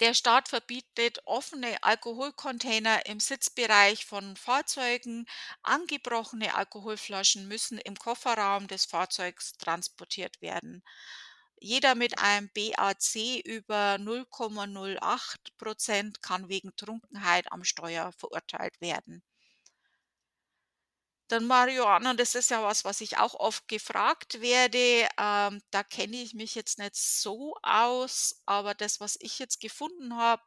Der 0.00 0.12
Staat 0.12 0.50
verbietet 0.50 1.20
offene 1.24 1.82
Alkoholcontainer 1.82 3.06
im 3.06 3.20
Sitzbereich 3.20 4.04
von 4.04 4.36
Fahrzeugen. 4.36 5.24
Angebrochene 5.62 6.54
Alkoholflaschen 6.54 7.48
müssen 7.48 7.78
im 7.78 7.96
Kofferraum 7.96 8.68
des 8.68 8.84
Fahrzeugs 8.84 9.54
transportiert 9.54 10.42
werden. 10.42 10.82
Jeder 11.64 11.94
mit 11.94 12.18
einem 12.18 12.50
BAC 12.52 13.40
über 13.44 13.96
0,08 13.98 15.52
% 15.56 16.20
kann 16.20 16.48
wegen 16.48 16.74
Trunkenheit 16.74 17.52
am 17.52 17.62
Steuer 17.62 18.10
verurteilt 18.18 18.80
werden. 18.80 19.22
Dann 21.30 21.46
Marihuana, 21.46 22.14
das 22.14 22.34
ist 22.34 22.50
ja 22.50 22.62
was, 22.62 22.84
was 22.84 23.00
ich 23.00 23.16
auch 23.18 23.34
oft 23.34 23.66
gefragt 23.68 24.40
werde. 24.40 25.08
Ähm, 25.18 25.62
da 25.70 25.82
kenne 25.82 26.16
ich 26.16 26.34
mich 26.34 26.54
jetzt 26.54 26.78
nicht 26.78 26.94
so 26.96 27.56
aus, 27.62 28.42
aber 28.44 28.74
das, 28.74 29.00
was 29.00 29.16
ich 29.20 29.38
jetzt 29.38 29.60
gefunden 29.60 30.16
habe, 30.16 30.42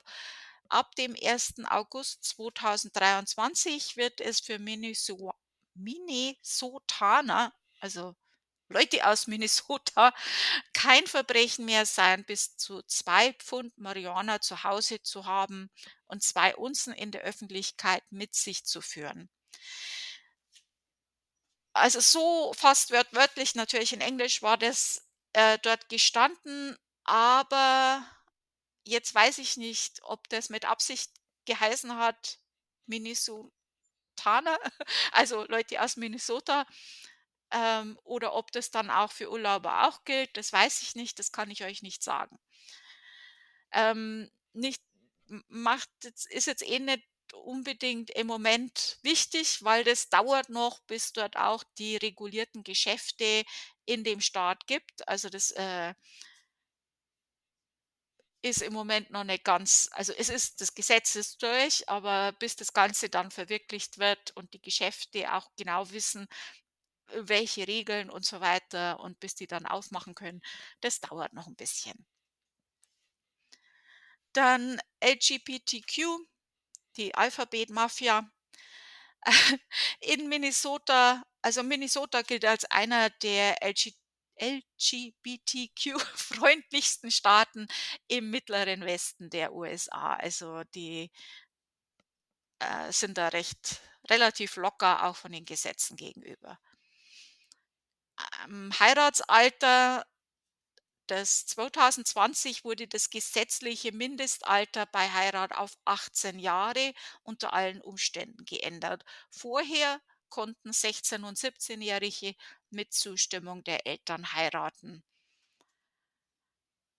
ab 0.70 0.94
dem 0.96 1.16
1. 1.16 1.66
August 1.66 2.24
2023 2.26 3.98
wird 3.98 4.22
es 4.22 4.40
für 4.42 4.60
Minneso 4.60 5.32
Minnesotaner, 5.76 7.54
also 7.80 8.16
Leute 8.70 9.06
aus 9.08 9.28
Minnesota, 9.28 10.14
kein 10.74 11.06
Verbrechen 11.08 11.66
mehr 11.66 11.86
sein, 11.86 12.26
bis 12.26 12.58
zu 12.58 12.82
2 12.84 13.34
Pfund 13.34 13.78
Marihuana 13.78 14.42
zu 14.42 14.64
Hause 14.64 15.02
zu 15.02 15.26
haben 15.26 15.70
und 16.08 16.24
2 16.24 16.56
Unzen 16.56 16.94
in 16.94 17.12
der 17.12 17.22
Öffentlichkeit 17.22 18.04
mit 18.12 18.36
sich 18.36 18.66
zu 18.66 18.82
führen. 18.82 19.30
Also, 21.74 22.00
so 22.00 22.54
fast 22.54 22.92
wörtwörtlich 22.92 23.54
natürlich 23.56 23.92
in 23.92 24.00
Englisch 24.02 24.42
war 24.42 24.58
das, 24.58 25.06
äh, 25.34 25.60
dort 25.62 25.90
gestanden, 25.90 26.78
aber 27.04 28.06
jetzt 28.86 29.14
weiß 29.14 29.40
ich 29.40 29.58
nicht, 29.58 30.02
ob 30.04 30.30
das 30.30 30.50
mit 30.50 30.66
Absicht 30.66 31.12
geheißen 31.46 31.98
hat, 31.98 32.40
Minnesotaner, 32.88 33.52
also 35.12 35.46
Leute 35.46 35.82
aus 35.82 35.98
Minnesota, 35.98 36.66
ähm, 37.52 37.98
oder 38.04 38.34
ob 38.34 38.52
das 38.52 38.72
dann 38.72 38.90
auch 38.90 39.12
für 39.12 39.32
Urlauber 39.32 39.88
auch 39.88 40.04
gilt, 40.06 40.36
das 40.38 40.52
weiß 40.54 40.82
ich 40.82 40.96
nicht, 40.96 41.20
das 41.20 41.32
kann 41.32 41.52
ich 41.52 41.64
euch 41.64 41.82
nicht 41.82 42.04
sagen. 42.04 42.38
Ähm, 43.72 44.30
nicht 44.54 44.82
macht 45.48 45.90
ist 46.30 46.48
jetzt 46.48 46.64
eh 46.68 46.80
nicht 46.80 47.04
unbedingt 47.34 48.12
im 48.12 48.28
Moment 48.28 48.98
wichtig, 49.02 49.64
weil 49.64 49.84
das 49.84 50.10
dauert 50.10 50.50
noch, 50.50 50.80
bis 50.82 51.12
dort 51.14 51.36
auch 51.38 51.64
die 51.78 51.98
regulierten 51.98 52.64
Geschäfte 52.64 53.44
in 53.86 54.04
dem 54.04 54.22
Staat 54.22 54.68
gibt. 54.68 55.08
Also, 55.08 55.30
das, 55.30 55.52
äh 55.52 55.94
ist 58.42 58.62
im 58.62 58.74
Moment 58.74 59.10
noch 59.10 59.24
nicht 59.24 59.44
ganz 59.44 59.90
also, 59.92 60.14
es 60.14 60.30
ist 60.30 60.62
das 60.62 60.76
Gesetz 60.76 61.16
ist 61.16 61.42
durch, 61.42 61.88
aber 61.90 62.32
bis 62.34 62.56
das 62.56 62.74
Ganze 62.74 63.10
dann 63.10 63.32
verwirklicht 63.32 63.98
wird 63.98 64.32
und 64.36 64.54
die 64.54 64.62
Geschäfte 64.62 65.34
auch 65.34 65.50
genau 65.58 65.90
wissen, 65.92 66.28
welche 67.14 67.68
Regeln 67.68 68.10
und 68.10 68.26
so 68.26 68.42
weiter 68.42 69.00
und 69.00 69.20
bis 69.20 69.36
die 69.36 69.48
dann 69.48 69.66
aufmachen 69.66 70.16
können, 70.16 70.42
das 70.82 71.00
dauert 71.02 71.34
noch 71.34 71.48
'n 71.48 71.56
bisschen. 71.56 72.06
Dann 74.34 74.80
LGBTQ, 75.00 76.20
die 76.98 77.16
Alphabet-Mafia. 77.16 78.30
In 80.02 80.30
Minnesota 80.30 81.24
also, 81.42 81.64
Minnesota 81.64 82.22
gilt 82.24 82.44
als 82.46 82.66
einer 82.66 83.10
der 83.12 83.62
LG 83.64 83.94
LGBTQ-freundlichsten 84.42 87.12
Staaten 87.12 87.68
im 88.08 88.30
mittleren 88.32 88.82
Westen 88.86 89.30
der 89.30 89.54
USA. 89.54 90.16
Also 90.16 90.64
die 90.76 91.10
äh, 92.60 92.92
sind 92.92 93.18
da 93.18 93.30
recht 93.30 93.80
relativ 94.10 94.58
locker 94.58 95.06
auch 95.06 95.16
von 95.16 95.32
den 95.32 95.46
Gesetzen 95.46 95.96
gegenüber. 95.96 96.60
Heiratsalter 98.80 100.06
das 101.08 101.46
2020 101.46 102.64
wurde 102.64 102.88
das 102.88 103.12
gesetzliche 103.12 103.92
Mindestalter 103.92 104.88
bei 104.88 105.08
Heirat 105.12 105.52
auf 105.52 105.78
18 105.86 106.40
Jahre 106.40 106.94
unter 107.22 107.54
allen 107.54 107.82
Umständen 107.82 108.44
geändert. 108.46 109.06
Vorher 109.30 110.02
konnten 110.30 110.74
16 110.74 111.24
und 111.24 111.38
17-Jährige 111.38 112.36
mit 112.72 112.94
Zustimmung 112.94 113.64
der 113.64 113.86
Eltern 113.86 114.34
heiraten. 114.34 115.04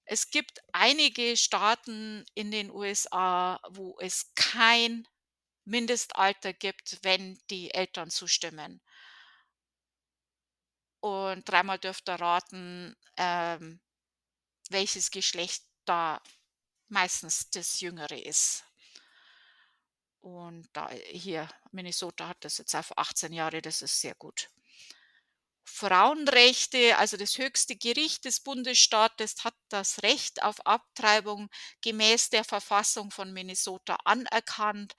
Es 0.05 0.31
gibt 0.31 0.61
einige 0.73 1.37
Staaten 1.37 2.25
in 2.35 2.53
den 2.53 2.71
USA, 2.71 3.61
wo 3.71 3.99
es 3.99 4.33
kein 4.37 5.09
Mindestalter 5.65 6.53
gibt, 6.53 7.01
wenn 7.03 7.41
die 7.51 7.75
Eltern 7.75 8.11
zustimmen. 8.11 8.81
Und 11.07 11.49
dreimal 11.49 11.79
dürft 11.79 12.09
ihr 12.09 12.17
raten, 12.17 12.97
ähm, 13.17 13.79
welches 14.71 15.13
Geschlecht 15.13 15.63
da 15.85 16.21
meistens 16.89 17.49
das 17.51 17.81
Jüngere 17.81 18.19
ist. 18.27 18.65
Und 20.19 20.69
da 20.73 20.91
hier 20.91 21.49
Minnesota 21.71 22.27
hat 22.27 22.39
das 22.41 22.59
jetzt 22.59 22.75
auf 22.75 22.99
18 22.99 23.33
Jahre, 23.33 23.63
das 23.63 23.83
ist 23.83 24.01
sehr 24.01 24.17
gut. 24.17 24.51
Frauenrechte, 25.63 26.99
also 26.99 27.17
das 27.17 27.39
höchste 27.39 27.77
Gericht 27.77 28.25
des 28.25 28.41
Bundesstaates 28.41 29.45
hat 29.45 29.55
das 29.69 30.03
Recht 30.03 30.43
auf 30.43 30.67
Abtreibung 30.67 31.51
gemäß 31.83 32.31
der 32.31 32.43
Verfassung 32.43 33.13
von 33.13 33.33
Minnesota 33.33 33.97
anerkannt, 34.05 34.97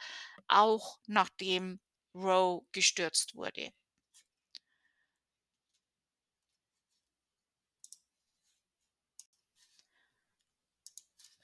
auch 0.47 0.99
nachdem 1.05 1.81
Roe 2.15 2.65
gestürzt 2.71 3.35
wurde. 3.35 3.73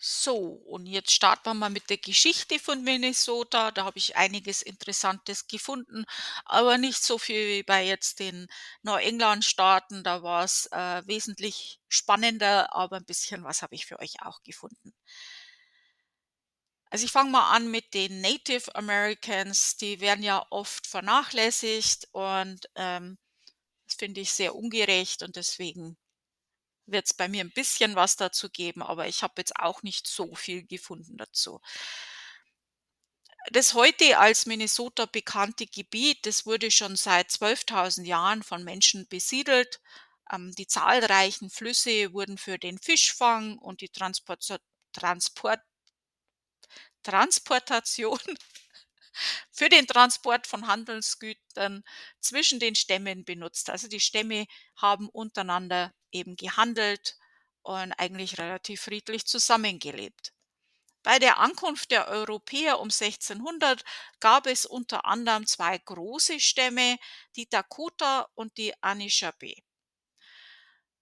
So, 0.05 0.35
und 0.65 0.85
jetzt 0.85 1.11
starten 1.11 1.45
wir 1.45 1.53
mal 1.53 1.69
mit 1.69 1.89
der 1.89 1.97
Geschichte 1.97 2.59
von 2.59 2.83
Minnesota. 2.83 3.71
Da 3.71 3.85
habe 3.85 3.97
ich 3.97 4.17
einiges 4.17 4.61
Interessantes 4.61 5.47
gefunden, 5.47 6.03
aber 6.45 6.77
nicht 6.77 7.01
so 7.01 7.17
viel 7.17 7.47
wie 7.47 7.63
bei 7.63 7.85
jetzt 7.87 8.19
den 8.19 8.47
Neuengland-Staaten. 8.81 10.03
Da 10.03 10.21
war 10.21 10.43
es 10.43 10.65
äh, 10.73 11.01
wesentlich 11.07 11.79
spannender, 11.87 12.75
aber 12.75 12.97
ein 12.97 13.05
bisschen 13.05 13.43
was 13.45 13.61
habe 13.61 13.75
ich 13.75 13.85
für 13.85 13.99
euch 13.99 14.21
auch 14.21 14.43
gefunden. 14.43 14.93
Also 16.89 17.05
ich 17.05 17.11
fange 17.11 17.31
mal 17.31 17.49
an 17.55 17.69
mit 17.71 17.93
den 17.93 18.21
Native 18.21 18.73
Americans. 18.75 19.77
Die 19.77 19.99
werden 19.99 20.23
ja 20.23 20.45
oft 20.49 20.87
vernachlässigt 20.87 22.07
und 22.11 22.69
ähm, 22.75 23.17
das 23.85 23.95
finde 23.95 24.21
ich 24.21 24.33
sehr 24.33 24.55
ungerecht 24.55 25.23
und 25.23 25.35
deswegen 25.35 25.97
wird 26.85 27.05
es 27.05 27.13
bei 27.13 27.27
mir 27.27 27.43
ein 27.43 27.51
bisschen 27.51 27.95
was 27.95 28.15
dazu 28.15 28.49
geben, 28.49 28.81
aber 28.81 29.07
ich 29.07 29.23
habe 29.23 29.35
jetzt 29.37 29.55
auch 29.57 29.83
nicht 29.83 30.07
so 30.07 30.35
viel 30.35 30.65
gefunden 30.65 31.17
dazu. 31.17 31.61
Das 33.51 33.73
heute 33.73 34.17
als 34.19 34.45
Minnesota 34.45 35.05
bekannte 35.05 35.65
Gebiet, 35.65 36.25
das 36.25 36.45
wurde 36.45 36.71
schon 36.71 36.95
seit 36.95 37.29
12.000 37.29 38.05
Jahren 38.05 38.41
von 38.41 38.63
Menschen 38.63 39.07
besiedelt. 39.07 39.81
Ähm, 40.31 40.53
die 40.57 40.67
zahlreichen 40.67 41.49
Flüsse 41.49 42.13
wurden 42.13 42.37
für 42.37 42.57
den 42.57 42.79
Fischfang 42.79 43.57
und 43.57 43.81
die 43.81 43.89
Transport 43.89 44.43
Transport 44.93 45.61
Transportation 47.03 48.19
für 49.51 49.69
den 49.69 49.87
Transport 49.87 50.47
von 50.47 50.67
Handelsgütern 50.67 51.83
zwischen 52.21 52.59
den 52.59 52.75
Stämmen 52.75 53.25
benutzt. 53.25 53.69
Also 53.69 53.87
die 53.87 53.99
Stämme 53.99 54.45
haben 54.77 55.09
untereinander 55.09 55.93
eben 56.13 56.35
gehandelt 56.37 57.17
und 57.63 57.93
eigentlich 57.93 58.37
relativ 58.37 58.81
friedlich 58.83 59.25
zusammengelebt. 59.25 60.33
Bei 61.03 61.19
der 61.19 61.37
Ankunft 61.39 61.91
der 61.91 62.07
Europäer 62.07 62.79
um 62.79 62.89
1600 62.89 63.83
gab 64.21 64.47
es 64.47 64.65
unter 64.65 65.05
anderem 65.05 65.45
zwei 65.45 65.77
große 65.77 66.39
Stämme, 66.39 66.97
die 67.35 67.49
Dakota 67.49 68.29
und 68.35 68.57
die 68.57 68.73
Anishinaabe. 68.81 69.55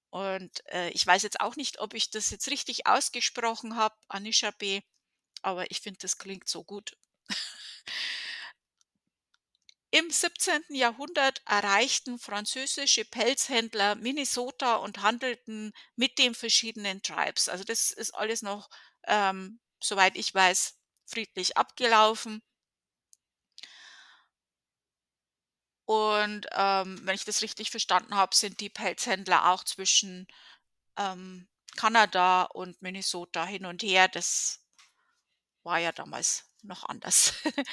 Und 0.09 0.65
äh, 0.67 0.89
ich 0.89 1.05
weiß 1.07 1.23
jetzt 1.23 1.39
auch 1.39 1.55
nicht, 1.55 1.79
ob 1.79 1.93
ich 1.93 2.09
das 2.09 2.31
jetzt 2.31 2.49
richtig 2.49 2.87
ausgesprochen 2.87 3.75
habe, 3.75 3.95
Anishinaabe, 4.09 4.81
aber 5.41 5.69
ich 5.71 5.79
finde, 5.81 5.99
das 5.99 6.17
klingt 6.17 6.49
so 6.49 6.63
gut. 6.63 6.97
Im 9.91 10.09
17. 10.09 10.73
Jahrhundert 10.73 11.41
erreichten 11.45 12.17
französische 12.17 13.05
Pelzhändler 13.05 13.95
Minnesota 13.95 14.75
und 14.77 15.01
handelten 15.01 15.71
mit 15.95 16.17
den 16.17 16.33
verschiedenen 16.33 17.01
Tribes. 17.03 17.47
Also 17.49 17.63
das 17.63 17.91
ist 17.91 18.15
alles 18.15 18.41
noch, 18.41 18.69
ähm, 19.05 19.59
soweit 19.81 20.15
ich 20.15 20.33
weiß, 20.33 20.77
friedlich 21.05 21.57
abgelaufen. 21.57 22.41
Und 25.85 26.47
ähm, 26.53 27.01
wenn 27.05 27.15
ich 27.15 27.25
das 27.25 27.41
richtig 27.41 27.69
verstanden 27.71 28.15
habe, 28.15 28.35
sind 28.35 28.59
die 28.61 28.69
Pelzhändler 28.69 29.49
auch 29.51 29.63
zwischen 29.63 30.27
ähm, 30.97 31.47
Kanada 31.77 32.43
und 32.43 32.81
Minnesota 32.81 33.45
hin 33.45 33.65
und 33.65 33.83
her. 33.83 34.07
Das 34.07 34.61
war 35.63 35.79
ja 35.79 35.91
damals 35.91 36.50
noch 36.63 36.83
anders. 36.83 37.33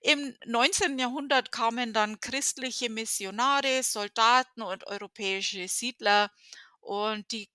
Im 0.00 0.36
19. 0.46 0.98
Jahrhundert 0.98 1.52
kamen 1.52 1.92
dann 1.92 2.20
christliche 2.20 2.90
Missionare, 2.90 3.82
Soldaten 3.82 4.62
und 4.62 4.86
europäische 4.86 5.66
Siedler 5.68 6.30
und 6.80 7.30
die 7.32 7.48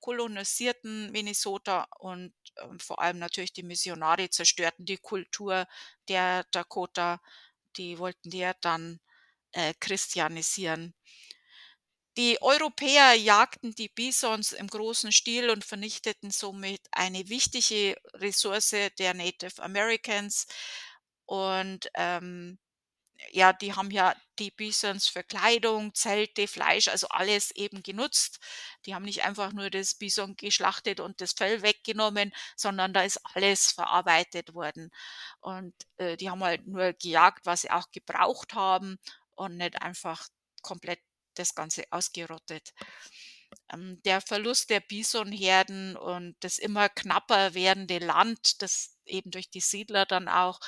kolonisierten 0.00 1.10
Minnesota 1.12 1.86
und 1.98 2.32
äh, 2.56 2.66
vor 2.78 3.00
allem 3.00 3.18
natürlich 3.18 3.52
die 3.52 3.62
Missionare 3.62 4.30
zerstörten 4.30 4.84
die 4.84 4.98
Kultur 4.98 5.66
der 6.08 6.44
Dakota. 6.50 7.20
Die 7.76 7.98
wollten 7.98 8.30
die 8.30 8.38
ja 8.38 8.54
dann 8.60 9.00
äh, 9.52 9.74
christianisieren. 9.80 10.94
Die 12.16 12.40
Europäer 12.40 13.14
jagten 13.14 13.74
die 13.74 13.88
Bisons 13.88 14.52
im 14.52 14.68
großen 14.68 15.12
Stil 15.12 15.50
und 15.50 15.64
vernichteten 15.64 16.30
somit 16.30 16.80
eine 16.92 17.28
wichtige 17.28 17.96
Ressource 18.14 18.74
der 18.98 19.14
Native 19.14 19.62
Americans. 19.62 20.46
Und 21.26 21.90
ähm, 21.94 22.58
ja, 23.32 23.52
die 23.52 23.74
haben 23.74 23.90
ja 23.90 24.14
die 24.38 24.50
Bisons 24.50 25.08
für 25.08 25.24
Kleidung, 25.24 25.94
Zelte, 25.94 26.48
Fleisch, 26.48 26.88
also 26.88 27.08
alles 27.08 27.50
eben 27.52 27.82
genutzt. 27.82 28.40
Die 28.86 28.94
haben 28.94 29.04
nicht 29.04 29.24
einfach 29.24 29.52
nur 29.52 29.70
das 29.70 29.94
Bison 29.94 30.36
geschlachtet 30.36 31.00
und 31.00 31.20
das 31.20 31.32
Fell 31.32 31.62
weggenommen, 31.62 32.32
sondern 32.56 32.92
da 32.94 33.02
ist 33.02 33.20
alles 33.34 33.72
verarbeitet 33.72 34.54
worden. 34.54 34.90
Und 35.40 35.74
äh, 35.98 36.16
die 36.16 36.30
haben 36.30 36.44
halt 36.44 36.66
nur 36.66 36.92
gejagt, 36.94 37.46
was 37.46 37.62
sie 37.62 37.70
auch 37.70 37.90
gebraucht 37.92 38.54
haben 38.54 38.98
und 39.34 39.56
nicht 39.58 39.82
einfach 39.82 40.28
komplett 40.62 41.00
das 41.38 41.54
Ganze 41.54 41.84
ausgerottet. 41.90 42.72
Ähm, 43.72 44.00
der 44.04 44.20
Verlust 44.20 44.70
der 44.70 44.80
Bisonherden 44.80 45.96
und 45.96 46.36
das 46.40 46.58
immer 46.58 46.88
knapper 46.88 47.54
werdende 47.54 47.98
Land, 47.98 48.62
das 48.62 48.96
eben 49.06 49.30
durch 49.30 49.50
die 49.50 49.60
Siedler 49.60 50.06
dann 50.06 50.28
auch 50.28 50.60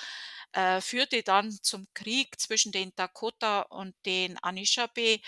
äh, 0.52 0.81
führte 0.81 1.22
dann 1.22 1.52
zum 1.62 1.87
Krieg 1.94 2.38
zwischen 2.40 2.72
den 2.72 2.92
Dakota 2.96 3.62
und 3.62 3.94
den 4.07 4.38
Anishinaabe, 4.42 5.20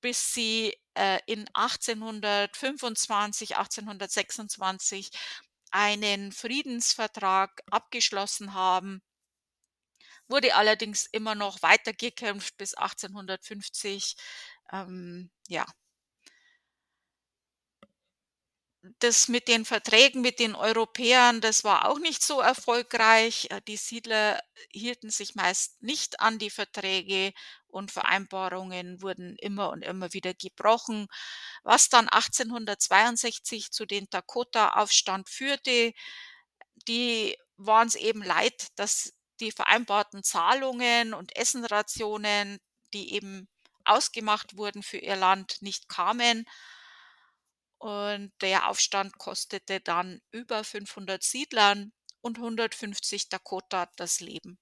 bis 0.00 0.34
sie 0.34 0.74
äh, 0.94 1.20
in 1.26 1.46
1825, 1.54 3.56
1826 3.56 5.10
einen 5.70 6.32
Friedensvertrag 6.32 7.62
abgeschlossen 7.70 8.54
haben, 8.54 9.02
wurde 10.28 10.54
allerdings 10.54 11.06
immer 11.06 11.34
noch 11.34 11.62
weitergekämpft 11.62 12.56
bis 12.56 12.74
1850 12.74 14.16
ähm, 14.72 15.30
ja. 15.48 15.64
Das 18.98 19.28
mit 19.28 19.46
den 19.46 19.64
Verträgen 19.64 20.22
mit 20.22 20.40
den 20.40 20.56
Europäern, 20.56 21.40
das 21.40 21.62
war 21.62 21.88
auch 21.88 22.00
nicht 22.00 22.22
so 22.24 22.40
erfolgreich. 22.40 23.46
Äh, 23.50 23.60
die 23.68 23.76
Siedler 23.76 24.40
hielten 24.72 25.10
sich 25.10 25.36
meist 25.36 25.80
nicht 25.82 26.18
an 26.20 26.38
die 26.40 26.50
Verträge 26.50 27.32
und 27.68 27.92
Vereinbarungen 27.92 29.00
wurden 29.00 29.36
immer 29.36 29.70
und 29.70 29.82
immer 29.82 30.12
wieder 30.12 30.34
gebrochen, 30.34 31.06
was 31.62 31.88
dann 31.90 32.08
1862 32.08 33.70
zu 33.70 33.86
den 33.86 34.06
Dakota-Aufstand 34.10 35.28
führte. 35.28 35.92
Die 36.88 37.36
waren 37.56 37.88
es 37.88 37.94
eben 37.94 38.22
leid, 38.22 38.68
dass 38.76 39.12
die 39.40 39.52
vereinbarten 39.52 40.22
Zahlungen 40.24 41.14
und 41.14 41.36
Essenrationen, 41.36 42.58
die 42.94 43.14
eben 43.14 43.48
ausgemacht 43.84 44.56
wurden 44.56 44.82
für 44.82 44.98
ihr 44.98 45.16
Land, 45.16 45.62
nicht 45.62 45.88
kamen. 45.88 46.46
Und 47.78 48.32
der 48.40 48.68
Aufstand 48.68 49.18
kostete 49.18 49.80
dann 49.80 50.20
über 50.30 50.62
500 50.64 51.22
Siedlern 51.22 51.92
und 52.20 52.38
150 52.38 53.28
Dakota 53.28 53.88
das 53.96 54.20
Leben. 54.20 54.58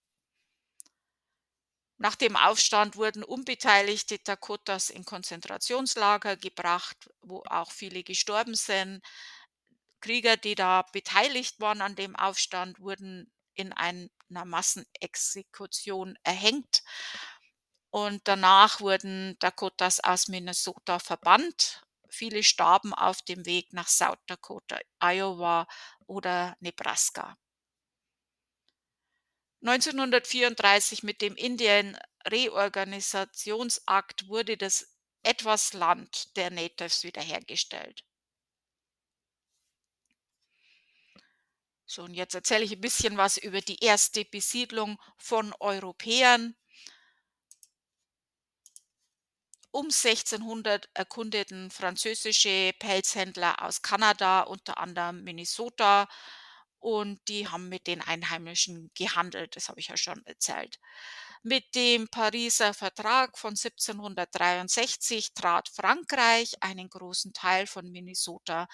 Nach 1.98 2.16
dem 2.16 2.34
Aufstand 2.34 2.96
wurden 2.96 3.22
unbeteiligte 3.22 4.18
Dakotas 4.20 4.88
in 4.88 5.04
Konzentrationslager 5.04 6.38
gebracht, 6.38 7.10
wo 7.20 7.42
auch 7.44 7.70
viele 7.70 8.02
gestorben 8.02 8.54
sind. 8.54 9.02
Krieger, 10.00 10.38
die 10.38 10.54
da 10.54 10.80
beteiligt 10.92 11.60
waren 11.60 11.82
an 11.82 11.96
dem 11.96 12.16
Aufstand, 12.16 12.80
wurden 12.80 13.30
in 13.52 13.74
einer 13.74 14.08
Massenexekution 14.30 16.16
erhängt. 16.22 16.82
Und 17.90 18.26
danach 18.26 18.80
wurden 18.80 19.36
Dakotas 19.38 20.00
aus 20.00 20.26
Minnesota 20.28 20.98
verbannt. 20.98 21.82
Viele 22.08 22.42
starben 22.42 22.92
auf 22.92 23.22
dem 23.22 23.46
Weg 23.46 23.72
nach 23.72 23.88
South 23.88 24.18
Dakota, 24.26 24.78
Iowa 25.00 25.68
oder 26.06 26.56
Nebraska. 26.60 27.36
1934 29.62 31.02
mit 31.02 31.20
dem 31.20 31.34
Indian 31.34 31.98
Reorganisationsakt 32.24 34.28
wurde 34.28 34.56
das 34.56 34.94
etwas 35.24 35.72
Land 35.72 36.36
der 36.36 36.50
Natives 36.50 37.02
wiederhergestellt. 37.02 38.04
So, 41.84 42.04
und 42.04 42.14
jetzt 42.14 42.34
erzähle 42.34 42.64
ich 42.64 42.72
ein 42.72 42.80
bisschen 42.80 43.18
was 43.18 43.36
über 43.36 43.60
die 43.60 43.84
erste 43.84 44.24
Besiedlung 44.24 44.98
von 45.18 45.52
Europäern. 45.60 46.56
Um 49.72 49.90
1600 49.90 50.88
erkundeten 50.94 51.70
französische 51.70 52.72
Pelzhändler 52.78 53.62
aus 53.62 53.82
Kanada, 53.82 54.40
unter 54.42 54.78
anderem 54.78 55.22
Minnesota, 55.22 56.08
und 56.80 57.20
die 57.28 57.46
haben 57.46 57.68
mit 57.68 57.86
den 57.86 58.00
Einheimischen 58.00 58.90
gehandelt, 58.94 59.54
das 59.54 59.68
habe 59.68 59.80
ich 59.80 59.88
ja 59.88 59.96
schon 59.96 60.24
erzählt. 60.26 60.78
Mit 61.42 61.74
dem 61.74 62.08
Pariser 62.08 62.74
Vertrag 62.74 63.38
von 63.38 63.50
1763 63.56 65.34
trat 65.34 65.68
Frankreich 65.68 66.54
einen 66.62 66.88
großen 66.88 67.32
Teil 67.32 67.66
von 67.66 67.90
Minnesota, 67.90 68.66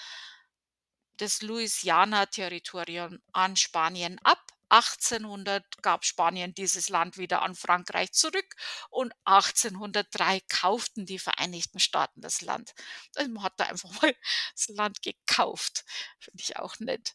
das 1.19 1.43
Louisiana-Territorium, 1.43 3.19
an 3.33 3.57
Spanien 3.57 4.19
ab. 4.25 4.56
1800 4.69 5.65
gab 5.83 6.05
Spanien 6.05 6.55
dieses 6.55 6.89
Land 6.89 7.19
wieder 7.19 7.43
an 7.43 7.55
Frankreich 7.55 8.13
zurück 8.13 8.55
und 8.91 9.13
1803 9.25 10.41
kauften 10.49 11.07
die 11.07 11.19
Vereinigten 11.19 11.79
Staaten 11.79 12.21
das 12.21 12.41
Land. 12.41 12.73
Also 13.15 13.31
man 13.31 13.43
hat 13.43 13.55
da 13.57 13.65
einfach 13.65 13.91
mal 14.03 14.15
das 14.55 14.69
Land 14.69 15.03
gekauft. 15.03 15.85
Finde 16.19 16.43
ich 16.43 16.57
auch 16.57 16.79
nett 16.81 17.15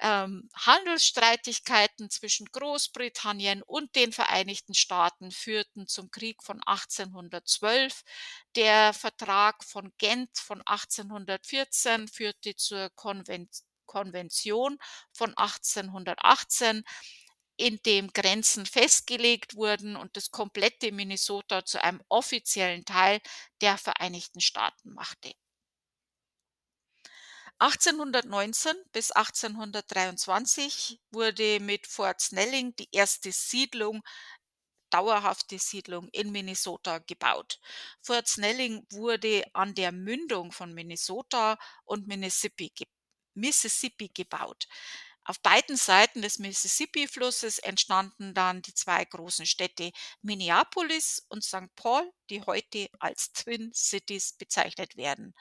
ähm, 0.00 0.48
Handelsstreitigkeiten 0.54 2.10
zwischen 2.10 2.46
Großbritannien 2.46 3.62
und 3.62 3.94
den 3.96 4.12
Vereinigten 4.12 4.74
Staaten 4.74 5.30
führten 5.30 5.86
zum 5.86 6.10
Krieg 6.10 6.42
von 6.42 6.60
1812. 6.64 8.02
Der 8.56 8.92
Vertrag 8.94 9.62
von 9.64 9.92
Gent 9.98 10.30
von 10.38 10.62
1814 10.64 12.08
führte 12.08 12.56
zur 12.56 12.90
Konven 12.90 13.48
Konvention 13.90 14.78
von 15.12 15.36
1818 15.36 16.84
in 17.56 17.80
dem 17.84 18.12
Grenzen 18.12 18.64
festgelegt 18.66 19.56
wurden 19.56 19.96
und 19.96 20.16
das 20.16 20.30
komplette 20.30 20.92
Minnesota 20.92 21.64
zu 21.64 21.82
einem 21.82 22.00
offiziellen 22.08 22.84
Teil 22.84 23.20
der 23.60 23.76
Vereinigten 23.76 24.40
Staaten 24.40 24.94
machte. 24.94 25.32
1819 27.58 28.72
bis 28.92 29.10
1823 29.10 31.00
wurde 31.10 31.58
mit 31.60 31.86
Fort 31.88 32.20
Snelling 32.20 32.74
die 32.76 32.88
erste 32.92 33.32
Siedlung 33.32 34.02
dauerhafte 34.90 35.58
Siedlung 35.58 36.08
in 36.12 36.32
Minnesota 36.32 36.98
gebaut. 36.98 37.60
Fort 38.00 38.28
Snelling 38.28 38.86
wurde 38.90 39.44
an 39.52 39.74
der 39.74 39.92
Mündung 39.92 40.52
von 40.52 40.72
Minnesota 40.74 41.58
und 41.84 42.06
Mississippi, 42.06 42.72
Mississippi 43.34 44.08
gebaut. 44.08 44.66
Auf 45.24 45.40
beiden 45.40 45.76
Seiten 45.76 46.22
des 46.22 46.38
Mississippi-Flusses 46.38 47.58
entstanden 47.58 48.34
dann 48.34 48.62
die 48.62 48.74
zwei 48.74 49.04
großen 49.04 49.46
Städte 49.46 49.92
Minneapolis 50.22 51.24
und 51.28 51.44
St. 51.44 51.74
Paul, 51.76 52.10
die 52.30 52.42
heute 52.42 52.88
als 52.98 53.32
Twin 53.32 53.72
Cities 53.72 54.32
bezeichnet 54.32 54.96
werden. 54.96 55.34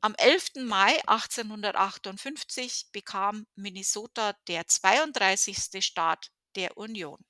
Am 0.00 0.14
11. 0.16 0.66
Mai 0.66 1.00
1858 1.08 2.88
bekam 2.92 3.46
Minnesota 3.56 4.34
der 4.48 4.66
32. 4.66 5.82
Staat 5.82 6.30
der 6.56 6.76
Union. 6.76 7.24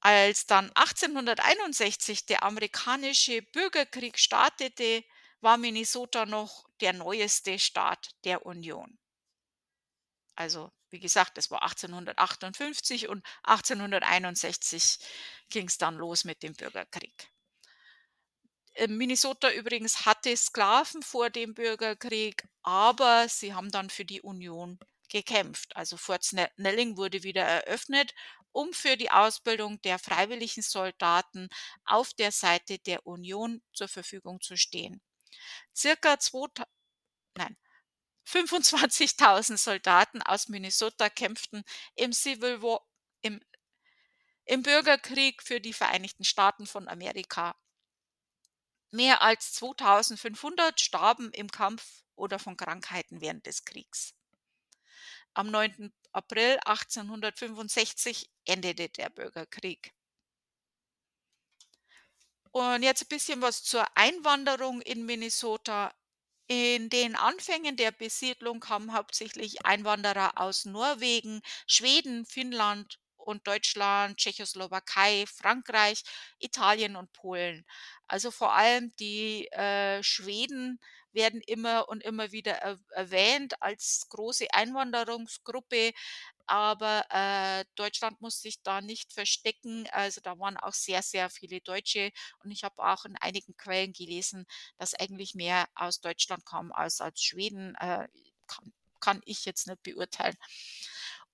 Als 0.00 0.46
dann 0.46 0.70
1861 0.74 2.26
der 2.26 2.42
amerikanische 2.42 3.42
Bürgerkrieg 3.42 4.18
startete, 4.18 5.04
war 5.40 5.56
Minnesota 5.56 6.26
noch 6.26 6.68
der 6.80 6.92
neueste 6.92 7.58
Staat 7.58 8.10
der 8.24 8.46
Union. 8.46 8.98
Also 10.34 10.70
wie 10.90 11.00
gesagt, 11.00 11.38
es 11.38 11.50
war 11.50 11.62
1858 11.62 13.08
und 13.08 13.24
1861 13.44 14.98
ging 15.48 15.68
es 15.68 15.78
dann 15.78 15.96
los 15.96 16.24
mit 16.24 16.42
dem 16.42 16.54
Bürgerkrieg. 16.54 17.28
Äh, 18.74 18.88
Minnesota 18.88 19.50
übrigens 19.50 20.06
hatte 20.06 20.36
Sklaven 20.36 21.02
vor 21.02 21.30
dem 21.30 21.54
Bürgerkrieg, 21.54 22.48
aber 22.62 23.28
sie 23.28 23.54
haben 23.54 23.70
dann 23.70 23.90
für 23.90 24.04
die 24.04 24.20
Union 24.22 24.78
gekämpft. 25.08 25.76
Also 25.76 25.96
Fort 25.96 26.24
Snelling 26.24 26.96
wurde 26.96 27.22
wieder 27.22 27.42
eröffnet, 27.42 28.14
um 28.52 28.72
für 28.72 28.96
die 28.96 29.10
Ausbildung 29.10 29.80
der 29.82 29.98
freiwilligen 29.98 30.62
Soldaten 30.62 31.48
auf 31.84 32.12
der 32.14 32.32
Seite 32.32 32.78
der 32.78 33.06
Union 33.06 33.62
zur 33.72 33.88
Verfügung 33.88 34.40
zu 34.40 34.56
stehen. 34.56 35.00
Circa 35.74 36.18
2000, 36.18 36.68
nein, 37.36 37.56
25.000 38.26 39.56
Soldaten 39.56 40.22
aus 40.22 40.48
Minnesota 40.48 41.08
kämpften 41.08 41.64
im 41.94 42.12
Civil 42.12 42.62
War, 42.62 42.80
im, 43.22 43.40
im 44.44 44.62
Bürgerkrieg 44.62 45.42
für 45.42 45.60
die 45.60 45.72
Vereinigten 45.72 46.24
Staaten 46.24 46.66
von 46.66 46.88
Amerika 46.88 47.56
Mehr 48.92 49.22
als 49.22 49.52
2500 49.52 50.80
starben 50.80 51.30
im 51.32 51.48
Kampf 51.48 52.02
oder 52.16 52.40
von 52.40 52.56
Krankheiten 52.56 53.20
während 53.20 53.46
des 53.46 53.64
Kriegs. 53.64 54.14
Am 55.34 55.50
9. 55.50 55.92
April 56.12 56.58
1865 56.64 58.30
endete 58.44 58.88
der 58.88 59.10
Bürgerkrieg. 59.10 59.92
Und 62.52 62.82
jetzt 62.82 63.02
ein 63.02 63.08
bisschen 63.08 63.40
was 63.42 63.62
zur 63.62 63.84
Einwanderung 63.96 64.80
in 64.82 65.06
Minnesota. 65.06 65.94
In 66.48 66.88
den 66.90 67.14
Anfängen 67.14 67.76
der 67.76 67.92
Besiedlung 67.92 68.58
kamen 68.58 68.92
hauptsächlich 68.92 69.64
Einwanderer 69.64 70.32
aus 70.34 70.64
Norwegen, 70.64 71.42
Schweden, 71.68 72.26
Finnland 72.26 72.98
und 73.16 73.46
Deutschland, 73.46 74.16
Tschechoslowakei, 74.16 75.26
Frankreich, 75.26 76.02
Italien 76.40 76.96
und 76.96 77.12
Polen. 77.12 77.64
Also 78.08 78.32
vor 78.32 78.52
allem 78.52 78.92
die 78.96 79.46
äh, 79.52 80.02
Schweden 80.02 80.80
werden 81.12 81.40
immer 81.46 81.88
und 81.88 82.02
immer 82.02 82.32
wieder 82.32 82.52
er 82.52 82.78
erwähnt 82.90 83.62
als 83.62 84.06
große 84.08 84.46
Einwanderungsgruppe, 84.52 85.92
aber 86.46 87.04
äh, 87.10 87.64
Deutschland 87.76 88.20
muss 88.20 88.40
sich 88.40 88.60
da 88.62 88.80
nicht 88.80 89.12
verstecken. 89.12 89.88
Also 89.92 90.20
da 90.20 90.38
waren 90.38 90.56
auch 90.56 90.72
sehr, 90.74 91.02
sehr 91.02 91.30
viele 91.30 91.60
Deutsche 91.60 92.10
und 92.42 92.50
ich 92.50 92.64
habe 92.64 92.82
auch 92.82 93.04
in 93.04 93.16
einigen 93.16 93.56
Quellen 93.56 93.92
gelesen, 93.92 94.46
dass 94.78 94.94
eigentlich 94.94 95.34
mehr 95.34 95.68
aus 95.74 96.00
Deutschland 96.00 96.44
kam 96.44 96.72
als 96.72 97.00
aus 97.00 97.20
Schweden. 97.22 97.74
Äh, 97.76 98.08
kann, 98.48 98.72
kann 99.00 99.20
ich 99.24 99.44
jetzt 99.44 99.68
nicht 99.68 99.82
beurteilen. 99.84 100.36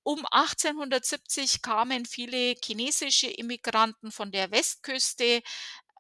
Um 0.03 0.25
1870 0.31 1.63
kamen 1.63 2.07
viele 2.07 2.55
chinesische 2.65 3.27
Immigranten 3.27 4.13
von 4.13 4.31
der 4.31 4.53
Westküste, 4.53 5.43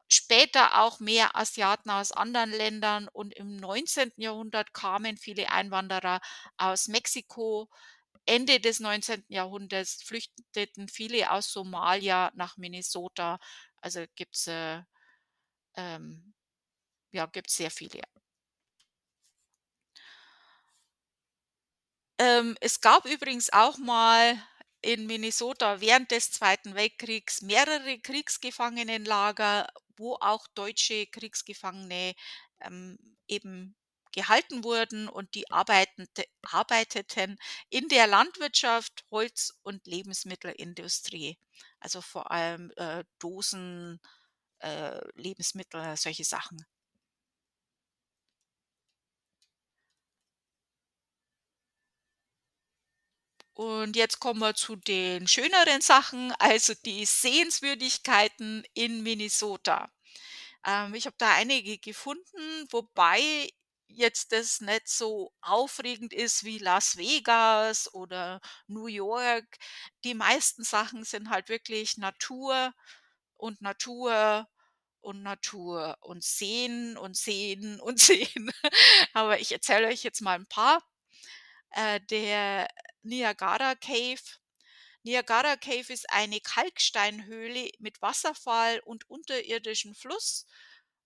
später 0.08 0.80
auch 0.82 1.00
mehr 1.00 1.36
Asiaten 1.36 1.90
aus 1.90 2.12
anderen 2.12 2.50
Ländern 2.50 3.08
und 3.08 3.34
im 3.34 3.56
19. 3.56 4.12
Jahrhundert 4.16 4.72
kamen 4.72 5.16
viele 5.16 5.50
Einwanderer 5.50 6.20
aus 6.56 6.88
Mexiko. 6.88 7.68
Ende 8.26 8.60
des 8.60 8.80
19. 8.80 9.24
Jahrhunderts 9.28 10.02
flüchteten 10.02 10.88
viele 10.88 11.30
aus 11.30 11.52
Somalia 11.52 12.32
nach 12.34 12.56
Minnesota. 12.56 13.38
Also 13.80 14.04
gibt 14.16 14.36
es 14.36 14.48
äh, 14.48 14.82
ähm, 15.76 16.34
ja, 17.12 17.30
sehr 17.46 17.70
viele. 17.70 18.02
Ähm, 22.18 22.56
es 22.60 22.80
gab 22.80 23.04
übrigens 23.04 23.52
auch 23.52 23.78
mal 23.78 24.42
in 24.80 25.06
Minnesota 25.06 25.80
während 25.80 26.10
des 26.10 26.30
Zweiten 26.32 26.74
Weltkriegs 26.74 27.42
mehrere 27.42 27.98
Kriegsgefangenenlager, 27.98 29.66
wo 29.96 30.16
auch 30.20 30.46
deutsche 30.54 31.06
Kriegsgefangene, 31.06 32.14
ähm, 32.60 32.98
eben 33.28 33.76
gehalten 34.12 34.64
wurden 34.64 35.08
und 35.08 35.34
die 35.34 35.44
arbeiteten 35.50 37.36
in 37.70 37.88
der 37.88 38.06
Landwirtschaft, 38.06 39.04
Holz 39.10 39.52
und 39.62 39.86
Lebensmittelindustrie. 39.86 41.38
Also, 41.80 42.00
vor 42.00 42.30
allem, 42.30 42.72
äh, 42.76 43.04
Dosen, 43.18 44.00
äh, 44.60 45.00
Lebensmittel, 45.14 45.96
solche 45.96 46.24
Sachen. 46.24 46.64
Und 53.56 53.96
jetzt 53.96 54.20
kommen 54.20 54.40
wir 54.40 54.54
zu 54.54 54.76
den 54.76 55.26
schöneren 55.26 55.80
Sachen, 55.80 56.30
also 56.32 56.74
die 56.84 57.06
Sehenswürdigkeiten 57.06 58.64
in 58.74 59.02
Minnesota. 59.02 59.90
Ähm, 60.66 60.92
ich 60.94 61.06
habe 61.06 61.16
da 61.18 61.32
einige 61.36 61.78
gefunden, 61.78 62.66
wobei 62.70 63.48
jetzt 63.88 64.32
das 64.32 64.60
nicht 64.60 64.88
so 64.88 65.32
aufregend 65.40 66.12
ist 66.12 66.44
wie 66.44 66.58
Las 66.58 66.98
Vegas 66.98 67.94
oder 67.94 68.42
New 68.66 68.88
York. 68.88 69.46
Die 70.04 70.12
meisten 70.12 70.62
Sachen 70.62 71.04
sind 71.04 71.30
halt 71.30 71.48
wirklich 71.48 71.96
Natur 71.96 72.74
und 73.38 73.62
Natur 73.62 74.46
und 75.00 75.22
Natur 75.22 75.96
und 76.02 76.22
Seen 76.22 76.98
und 76.98 77.16
Seen 77.16 77.80
und 77.80 77.98
Seen. 78.00 78.52
Aber 79.14 79.40
ich 79.40 79.50
erzähle 79.52 79.86
euch 79.88 80.02
jetzt 80.02 80.20
mal 80.20 80.34
ein 80.34 80.46
paar. 80.46 80.82
Äh, 81.70 82.00
der 82.10 82.68
Niagara 83.06 83.76
Cave. 83.76 84.20
Niagara 85.04 85.56
Cave 85.56 85.92
ist 85.92 86.10
eine 86.10 86.40
Kalksteinhöhle 86.40 87.70
mit 87.78 88.02
Wasserfall 88.02 88.80
und 88.80 89.08
unterirdischem 89.08 89.94
Fluss. 89.94 90.46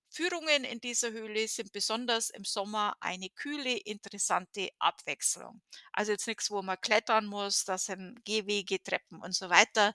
Führungen 0.08 0.64
in 0.64 0.80
dieser 0.80 1.12
Höhle 1.12 1.46
sind 1.46 1.72
besonders 1.72 2.30
im 2.30 2.44
Sommer 2.44 2.96
eine 3.00 3.28
kühle, 3.28 3.76
interessante 3.76 4.70
Abwechslung. 4.78 5.60
Also 5.92 6.12
jetzt 6.12 6.26
nichts, 6.26 6.50
wo 6.50 6.62
man 6.62 6.80
klettern 6.80 7.26
muss, 7.26 7.64
das 7.64 7.84
sind 7.84 8.24
Gehwege, 8.24 8.82
Treppen 8.82 9.20
und 9.20 9.34
so 9.34 9.50
weiter. 9.50 9.94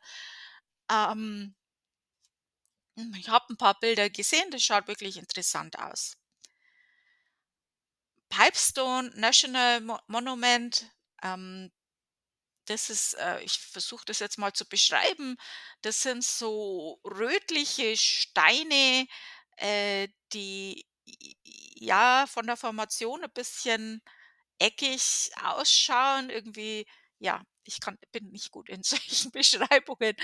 Ähm, 0.92 1.56
hm, 2.98 3.14
ich 3.18 3.30
habe 3.30 3.46
ein 3.54 3.58
paar 3.58 3.80
Bilder 3.80 4.10
gesehen, 4.10 4.52
das 4.52 4.62
schaut 4.64 4.88
wirklich 4.88 5.18
interessant 5.18 5.78
aus. 5.80 6.18
Pipestone 8.30 9.12
National 9.16 9.82
Mo 9.82 9.98
Monument, 10.08 10.92
ähm, 11.24 11.72
das 12.66 12.90
ist, 12.90 13.16
äh 13.16 13.42
ich 13.44 13.60
versuche 13.60 14.06
das 14.06 14.20
jetzt 14.20 14.38
mal 14.38 14.54
zu 14.54 14.68
beschreiben. 14.68 15.38
Das 15.82 16.02
sind 16.04 16.24
so 16.24 17.00
rötliche 17.06 17.96
Steine, 17.98 19.08
äh, 19.58 20.08
die 20.34 20.86
ja, 21.78 22.26
von 22.28 22.48
der 22.48 22.58
Formation 22.58 23.24
ein 23.24 23.32
bisschen 23.32 24.02
eckig 24.60 25.32
ausschauen, 25.44 26.30
irgendwie 26.30 26.86
ja, 27.20 27.44
ich 27.64 27.80
kann 27.80 27.98
bin 28.12 28.30
nicht 28.32 28.52
gut 28.52 28.70
in 28.70 28.84
solchen 28.84 29.32
Beschreibungen, 29.32 30.16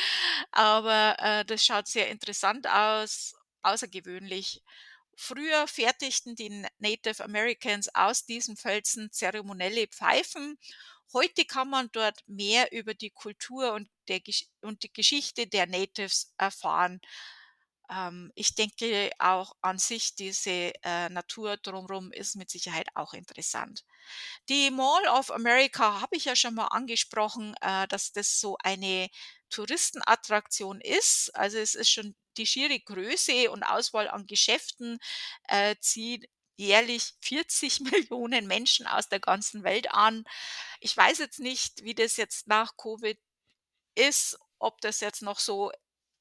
aber, 0.52 1.16
äh, 1.20 1.46
das 1.46 1.66
schaut 1.66 1.88
sehr 1.88 2.10
interessant 2.10 2.68
aus, 2.68 3.36
außergewöhnlich. 3.64 4.62
Früher 5.16 5.68
fertigten 5.68 6.36
die 6.36 6.66
Native 6.80 7.24
Americans 7.24 7.94
aus 7.96 8.26
diesen 8.26 8.58
Felsen 8.58 9.12
zeremonielle 9.12 9.88
Pfeifen. 9.88 10.58
Heute 11.14 11.46
kann 11.46 11.70
man 11.70 11.90
dort 11.92 12.20
mehr 12.28 12.72
über 12.72 12.94
die 12.94 13.10
Kultur 13.12 13.74
und 13.74 13.90
der 14.08 14.22
und 14.62 14.84
die 14.84 14.94
Geschichte 14.94 15.48
der 15.48 15.68
Natives 15.68 16.34
erfahren. 16.38 17.02
Ähm, 17.90 18.32
ich 18.36 18.56
denke 18.56 19.12
auch 19.20 19.54
an 19.62 19.78
sich 19.78 20.16
diese, 20.16 20.74
äh, 20.84 21.10
Natur 21.10 21.58
drumrum 21.58 22.12
ist 22.12 22.36
mit 22.36 22.50
Sicherheit 22.50 22.88
auch 22.96 23.14
interessant. 23.14 23.84
Die 24.50 24.72
Mall 24.72 25.08
of 25.10 25.32
America 25.32 26.02
habe 26.02 26.16
ich 26.18 26.26
ja 26.26 26.36
schon 26.36 26.56
mal 26.56 26.68
angesprochen, 26.68 27.56
äh, 27.62 27.88
dass 27.88 28.12
das 28.14 28.40
so 28.40 28.58
eine 28.64 29.10
Touristenattraktion 29.50 30.82
ist. 30.82 31.36
Also, 31.36 31.58
es 31.60 31.76
ist 31.76 31.90
schon 31.92 32.16
die 32.38 32.46
schiere 32.48 32.80
Größe 32.80 33.52
und 33.52 33.64
Auswahl 33.64 34.10
an 34.10 34.26
Geschäften, 34.28 35.00
äh, 35.50 35.76
zieht 35.82 36.30
jährlich 36.62 37.14
40 37.22 37.80
Millionen 37.92 38.48
Menschen 38.48 38.88
aus 38.88 39.10
der 39.10 39.20
ganzen 39.20 39.64
Welt 39.64 39.92
an. 39.92 40.24
Ich 40.80 40.96
weiß 40.96 41.18
jetzt 41.20 41.40
nicht, 41.40 41.84
wie 41.84 41.96
das 41.96 42.18
jetzt 42.18 42.48
nach 42.48 42.78
Covid 42.78 43.20
ist, 43.96 44.38
ob 44.60 44.80
das 44.82 45.00
jetzt 45.00 45.22
noch 45.22 45.40
so, 45.40 45.72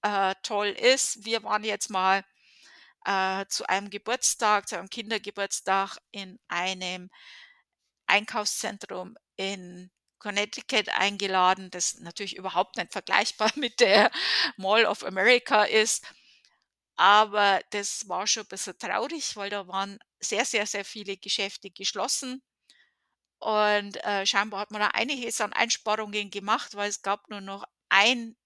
äh, 0.03 0.35
toll 0.43 0.69
ist. 0.69 1.25
Wir 1.25 1.43
waren 1.43 1.63
jetzt 1.65 1.91
mal, 1.91 2.25
äh, 3.05 3.47
zu 3.49 3.69
einem 3.69 3.91
Geburtstag, 3.91 4.69
zu 4.69 4.79
einem 4.79 4.91
Kindergeburtstag 4.91 5.99
in 6.11 6.39
einem 6.49 7.11
Einkaufszentrum 8.07 9.17
in 9.37 9.91
Connecticut 10.19 10.91
eingeladen, 10.91 11.71
das 11.71 11.95
natürlich 12.01 12.37
überhaupt 12.37 12.77
nicht 12.77 12.93
vergleichbar 12.93 13.51
mit 13.57 13.81
der 13.81 14.11
Mall 14.57 14.85
of 14.87 15.05
America 15.05 15.65
ist. 15.65 16.05
Aber 17.01 17.61
das 17.71 18.09
war 18.09 18.27
schon 18.29 18.45
'n 18.45 18.49
bisschen 18.49 18.79
traurig, 18.79 19.37
weil 19.37 19.51
da 19.51 19.67
waren 19.69 19.99
sehr, 20.21 20.45
sehr, 20.45 20.67
sehr 20.67 20.85
viele 20.85 21.17
Geschäfte 21.17 21.71
geschlossen. 21.71 22.43
Und, 23.39 23.97
äh, 24.05 24.27
scheinbar 24.27 24.61
hat 24.61 24.71
man 24.71 24.81
da 24.83 24.89
einiges 24.89 25.41
an 25.41 25.53
Einsparungen 25.53 26.31
gemacht, 26.31 26.75
weil 26.75 26.89
es 26.91 27.03
gab 27.03 27.29
nur 27.31 27.41
noch 27.41 27.65
ein 27.89 28.37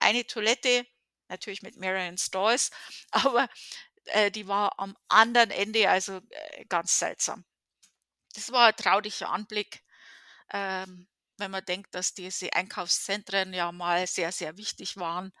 eine 0.00 0.26
Toilette, 0.26 0.86
natürlich 1.28 1.62
mit 1.62 1.76
mehreren 1.76 2.18
Stalls, 2.18 2.70
aber, 3.12 3.48
äh, 4.06 4.30
die 4.30 4.48
war 4.48 4.78
am 4.78 4.96
anderen 5.08 5.50
Ende, 5.52 5.88
also, 5.90 6.20
äh, 6.30 6.64
ganz 6.66 6.98
seltsam. 6.98 7.44
Das 8.34 8.52
war 8.52 8.68
ein 8.68 8.76
trauriger 8.76 9.30
Anblick, 9.30 9.82
ähm, 10.52 11.08
wenn 11.38 11.50
man 11.52 11.64
denkt, 11.66 11.94
dass 11.94 12.14
diese 12.14 12.52
Einkaufszentren 12.54 13.54
ja 13.54 13.72
mal 13.72 14.06
sehr, 14.08 14.32
sehr 14.32 14.56
wichtig 14.58 14.96
waren. 14.98 15.32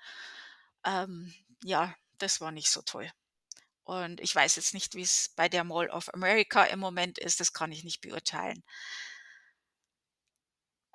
Ähm, 0.84 1.34
ja, 1.64 1.94
das 2.18 2.40
war 2.40 2.52
nicht 2.52 2.68
so 2.70 2.82
toll. 2.82 3.10
Und 3.84 4.20
ich 4.20 4.34
weiß 4.34 4.56
jetzt 4.56 4.74
nicht, 4.74 4.94
wie 4.94 5.02
es 5.02 5.30
bei 5.36 5.48
der 5.48 5.64
Mall 5.64 5.90
of 5.90 6.12
America 6.14 6.64
im 6.64 6.80
Moment 6.80 7.18
ist, 7.18 7.40
das 7.40 7.52
kann 7.52 7.72
ich 7.72 7.84
nicht 7.84 8.00
beurteilen. 8.00 8.62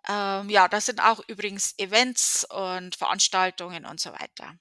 Ähm, 0.08 0.50
ja, 0.50 0.68
da 0.68 0.82
sind 0.82 1.02
auch 1.02 1.20
übrigens 1.28 1.78
Events 1.78 2.46
und 2.46 2.96
Veranstaltungen 2.96 3.86
und 3.86 4.00
so 4.00 4.12
weiter. 4.12 4.56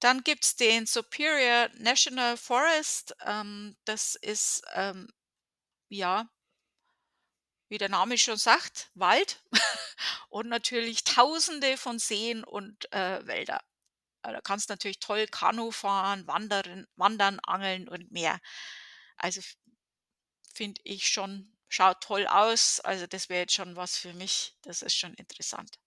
Dann 0.00 0.24
gibt's 0.24 0.56
den 0.56 0.86
Superior 0.86 1.70
National 1.74 2.36
Forest. 2.36 3.14
Ähm, 3.24 3.76
das 3.84 4.16
ist, 4.16 4.62
ähm, 4.74 5.08
ja 5.88 6.28
wie 7.72 7.78
der 7.78 7.88
Name 7.88 8.18
schon 8.18 8.36
sagt, 8.36 8.90
Wald 8.94 9.42
und 10.28 10.46
natürlich 10.46 11.04
Tausende 11.04 11.78
von 11.78 11.98
Seen 11.98 12.44
und, 12.44 12.92
äh, 12.92 13.26
Wälder. 13.26 13.62
Äh, 14.22 14.32
da 14.32 14.40
kannst 14.40 14.68
natürlich 14.70 15.00
toll 15.00 15.26
Kanu 15.26 15.70
fahren, 15.70 16.26
wandern 16.26 16.86
wandern, 16.96 17.40
angeln 17.40 17.88
und 17.88 18.10
mehr. 18.12 18.40
Also, 19.16 19.40
finde 20.54 20.80
ich 20.84 21.08
schon 21.08 21.52
schaut 21.68 22.00
toll 22.02 22.26
aus. 22.26 22.80
Also, 22.80 23.06
das 23.06 23.28
wäre 23.28 23.40
jetzt 23.42 23.54
schon 23.54 23.76
was 23.76 23.96
für 23.96 24.12
mich. 24.14 24.54
Das 24.62 24.82
ist 24.82 24.94
schon 24.96 25.14
interessant. 25.14 25.78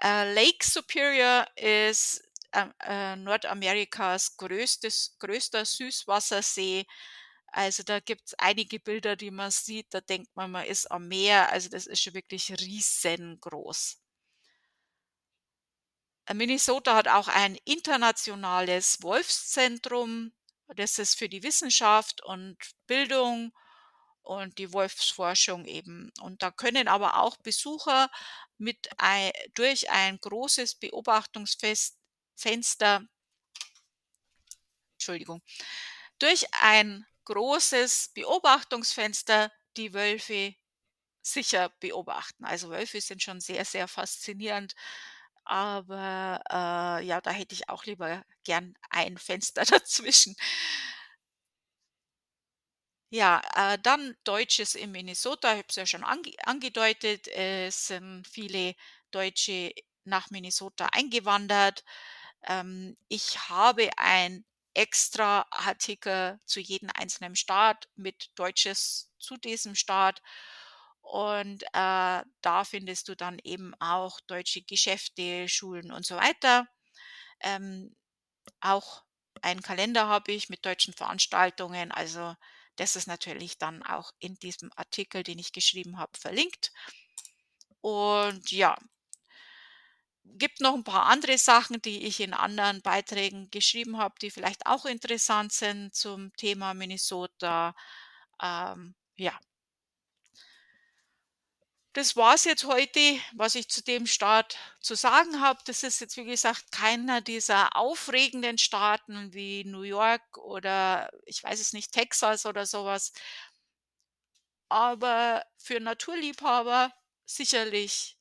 Äh, 0.00 0.32
Lake 0.34 0.64
Superior 0.64 1.46
ist, 1.56 2.22
ähm, 2.52 2.72
äh, 2.80 3.16
Nordamerikas 3.16 4.36
größtes 4.36 5.16
größter 5.18 5.64
Süßwassersee. 5.64 6.86
Also, 7.48 7.82
da 7.82 8.00
gibt's 8.00 8.34
einige 8.34 8.80
Bilder, 8.80 9.16
die 9.16 9.30
man 9.30 9.50
sieht, 9.50 9.86
da 9.94 10.00
denkt 10.00 10.34
man, 10.36 10.50
man 10.50 10.66
ist 10.66 10.90
am 10.90 11.08
Meer. 11.08 11.50
Also, 11.52 11.68
das 11.70 11.86
ist 11.86 12.02
schon 12.02 12.14
wirklich 12.14 12.50
riesengroß. 12.52 13.98
Minnesota 16.34 16.94
hat 16.94 17.08
auch 17.08 17.28
ein 17.28 17.56
internationales 17.64 19.02
Wolfszentrum. 19.02 20.32
Das 20.76 20.98
ist 20.98 21.18
für 21.18 21.28
die 21.28 21.42
Wissenschaft 21.42 22.22
und 22.24 22.56
Bildung 22.86 23.52
und 24.22 24.58
die 24.58 24.72
Wolfsforschung 24.72 25.64
eben. 25.64 26.12
Und 26.20 26.42
da 26.42 26.50
können 26.50 26.88
aber 26.88 27.18
auch 27.18 27.36
Besucher 27.38 28.10
mit 28.58 28.88
ei 28.98 29.32
durch 29.54 29.90
ein 29.90 30.18
großes 30.20 30.74
Beobachtungsfest 30.76 31.96
Fenster 32.36 33.08
Entschuldigung, 34.98 35.42
durch 36.18 36.46
ein 36.60 37.06
großes 37.24 38.10
Beobachtungsfenster 38.14 39.52
die 39.76 39.94
Wölfe 39.94 40.54
sicher 41.22 41.70
beobachten. 41.80 42.44
Also, 42.44 42.70
Wölfe 42.70 43.00
sind 43.00 43.22
schon 43.22 43.40
sehr, 43.40 43.64
sehr 43.64 43.88
faszinierend, 43.88 44.74
aber, 45.48 46.40
äh, 46.50 47.04
ja, 47.06 47.20
da 47.20 47.30
hätte 47.30 47.54
ich 47.54 47.68
auch 47.68 47.84
lieber 47.84 48.22
gern 48.44 48.74
ein 48.90 49.18
Fenster 49.18 49.64
dazwischen. 49.66 50.36
Ja, 53.10 53.40
äh, 53.54 53.78
dann 53.82 54.16
Deutsches 54.24 54.74
in 54.74 54.92
Minnesota, 54.92 55.52
ich 55.52 55.58
habe 55.58 55.66
es 55.70 55.76
ja 55.76 55.86
schon 55.86 56.04
ange 56.04 56.32
angedeutet, 56.44 57.26
es 57.28 57.86
sind 57.88 58.26
viele 58.28 58.74
Deutsche 59.10 59.72
nach 60.04 60.30
Minnesota 60.30 60.86
eingewandert. 60.92 61.84
Ähm, 62.46 62.96
ich 63.08 63.48
habe 63.48 63.90
ein 63.96 64.44
extra 64.74 65.46
Artikel 65.50 66.38
zu 66.44 66.60
jedem 66.60 66.90
einzelnen 66.94 67.34
Staat 67.36 67.88
mit 67.96 68.30
Deutsches 68.36 69.10
zu 69.18 69.36
diesem 69.38 69.74
Staat 69.74 70.22
und, 71.10 71.62
äh, 71.74 72.22
da 72.42 72.64
findest 72.64 73.08
du 73.08 73.16
dann 73.16 73.38
eben 73.44 73.74
auch 73.80 74.20
deutsche 74.26 74.62
Geschäfte, 74.62 75.48
Schulen 75.48 75.92
und 75.92 76.04
so 76.06 76.16
weiter. 76.16 76.68
Ähm, 77.40 77.96
auch 78.60 79.04
einen 79.42 79.62
Kalender 79.62 80.08
habe 80.08 80.32
ich 80.32 80.48
mit 80.50 80.66
deutschen 80.66 80.94
Veranstaltungen, 80.94 81.92
also 81.92 82.34
das 82.76 82.96
ist 82.96 83.08
natürlich 83.08 83.58
dann 83.58 83.82
auch 83.84 84.12
in 84.20 84.36
diesem 84.36 84.70
Artikel, 84.76 85.22
den 85.24 85.38
ich 85.40 85.52
geschrieben 85.52 85.98
habe, 85.98 86.12
verlinkt. 86.18 86.72
Und 87.82 88.52
ja, 88.52 88.76
gibt 90.24 90.60
noch 90.60 90.74
ein 90.74 90.84
paar 90.84 91.06
andere 91.06 91.38
Sachen, 91.38 91.80
die 91.82 92.04
ich 92.06 92.20
in 92.20 92.34
anderen 92.34 92.82
Beiträgen 92.82 93.50
geschrieben 93.50 93.98
habe, 93.98 94.14
die 94.22 94.30
vielleicht 94.30 94.66
auch 94.66 94.84
interessant 94.84 95.52
sind 95.52 95.94
zum 95.94 96.32
Thema 96.36 96.74
Minnesota. 96.74 97.74
Ähm, 98.42 98.94
ja, 99.16 99.38
das 101.98 102.16
war's 102.16 102.44
jetzt 102.44 102.64
heute, 102.64 103.00
was 103.34 103.54
ich 103.56 103.68
zu 103.68 103.82
dem 103.82 104.06
Staat 104.06 104.56
zu 104.80 104.94
sagen 104.94 105.40
habe. 105.40 105.60
Das 105.66 105.82
ist 105.82 106.00
jetzt, 106.00 106.16
wie 106.16 106.24
gesagt, 106.24 106.70
keiner 106.72 107.20
dieser 107.20 107.76
aufregenden 107.76 108.56
Staaten 108.58 109.32
wie 109.34 109.64
New 109.64 109.82
York 109.82 110.38
oder 110.38 111.10
ich 111.26 111.42
weiß 111.42 111.60
es 111.60 111.72
nicht, 111.72 111.92
Texas 111.92 112.46
oder 112.46 112.66
sowas. 112.66 113.12
aber 114.68 115.44
für 115.56 115.80
Naturliebhaber 115.80 116.92
sicherlich 117.24 118.16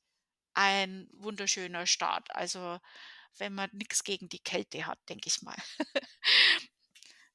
ein 0.53 1.09
wunderschöner 1.13 1.85
Staat. 1.87 2.33
Also, 2.35 2.79
wenn 3.37 3.53
man 3.53 3.69
nichts 3.73 4.03
gegen 4.03 4.29
die 4.29 4.39
Kälte 4.39 4.85
hat, 4.87 4.99
denke 5.09 5.27
ich 5.27 5.41
mal. 5.41 5.57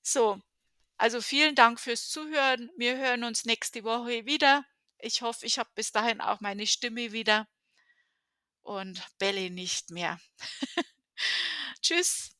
So, 0.04 0.40
also 0.96 1.20
vielen 1.20 1.54
Dank 1.54 1.80
fürs 1.80 2.08
Zuhören. 2.08 2.70
Wir 2.76 2.96
hören 2.96 3.24
uns 3.24 3.44
nächste 3.44 3.84
Woche 3.84 4.26
wieder. 4.26 4.64
Ich 5.04 5.20
hoffe, 5.22 5.44
ich 5.46 5.58
habe 5.58 5.68
bis 5.74 5.90
dahin 5.90 6.20
auch 6.20 6.40
meine 6.40 6.64
Stimme 6.64 7.10
wieder 7.12 7.48
und 8.62 9.02
belle 9.18 9.50
nicht 9.50 9.90
mehr. 9.90 10.20
Tschüss. 11.82 12.30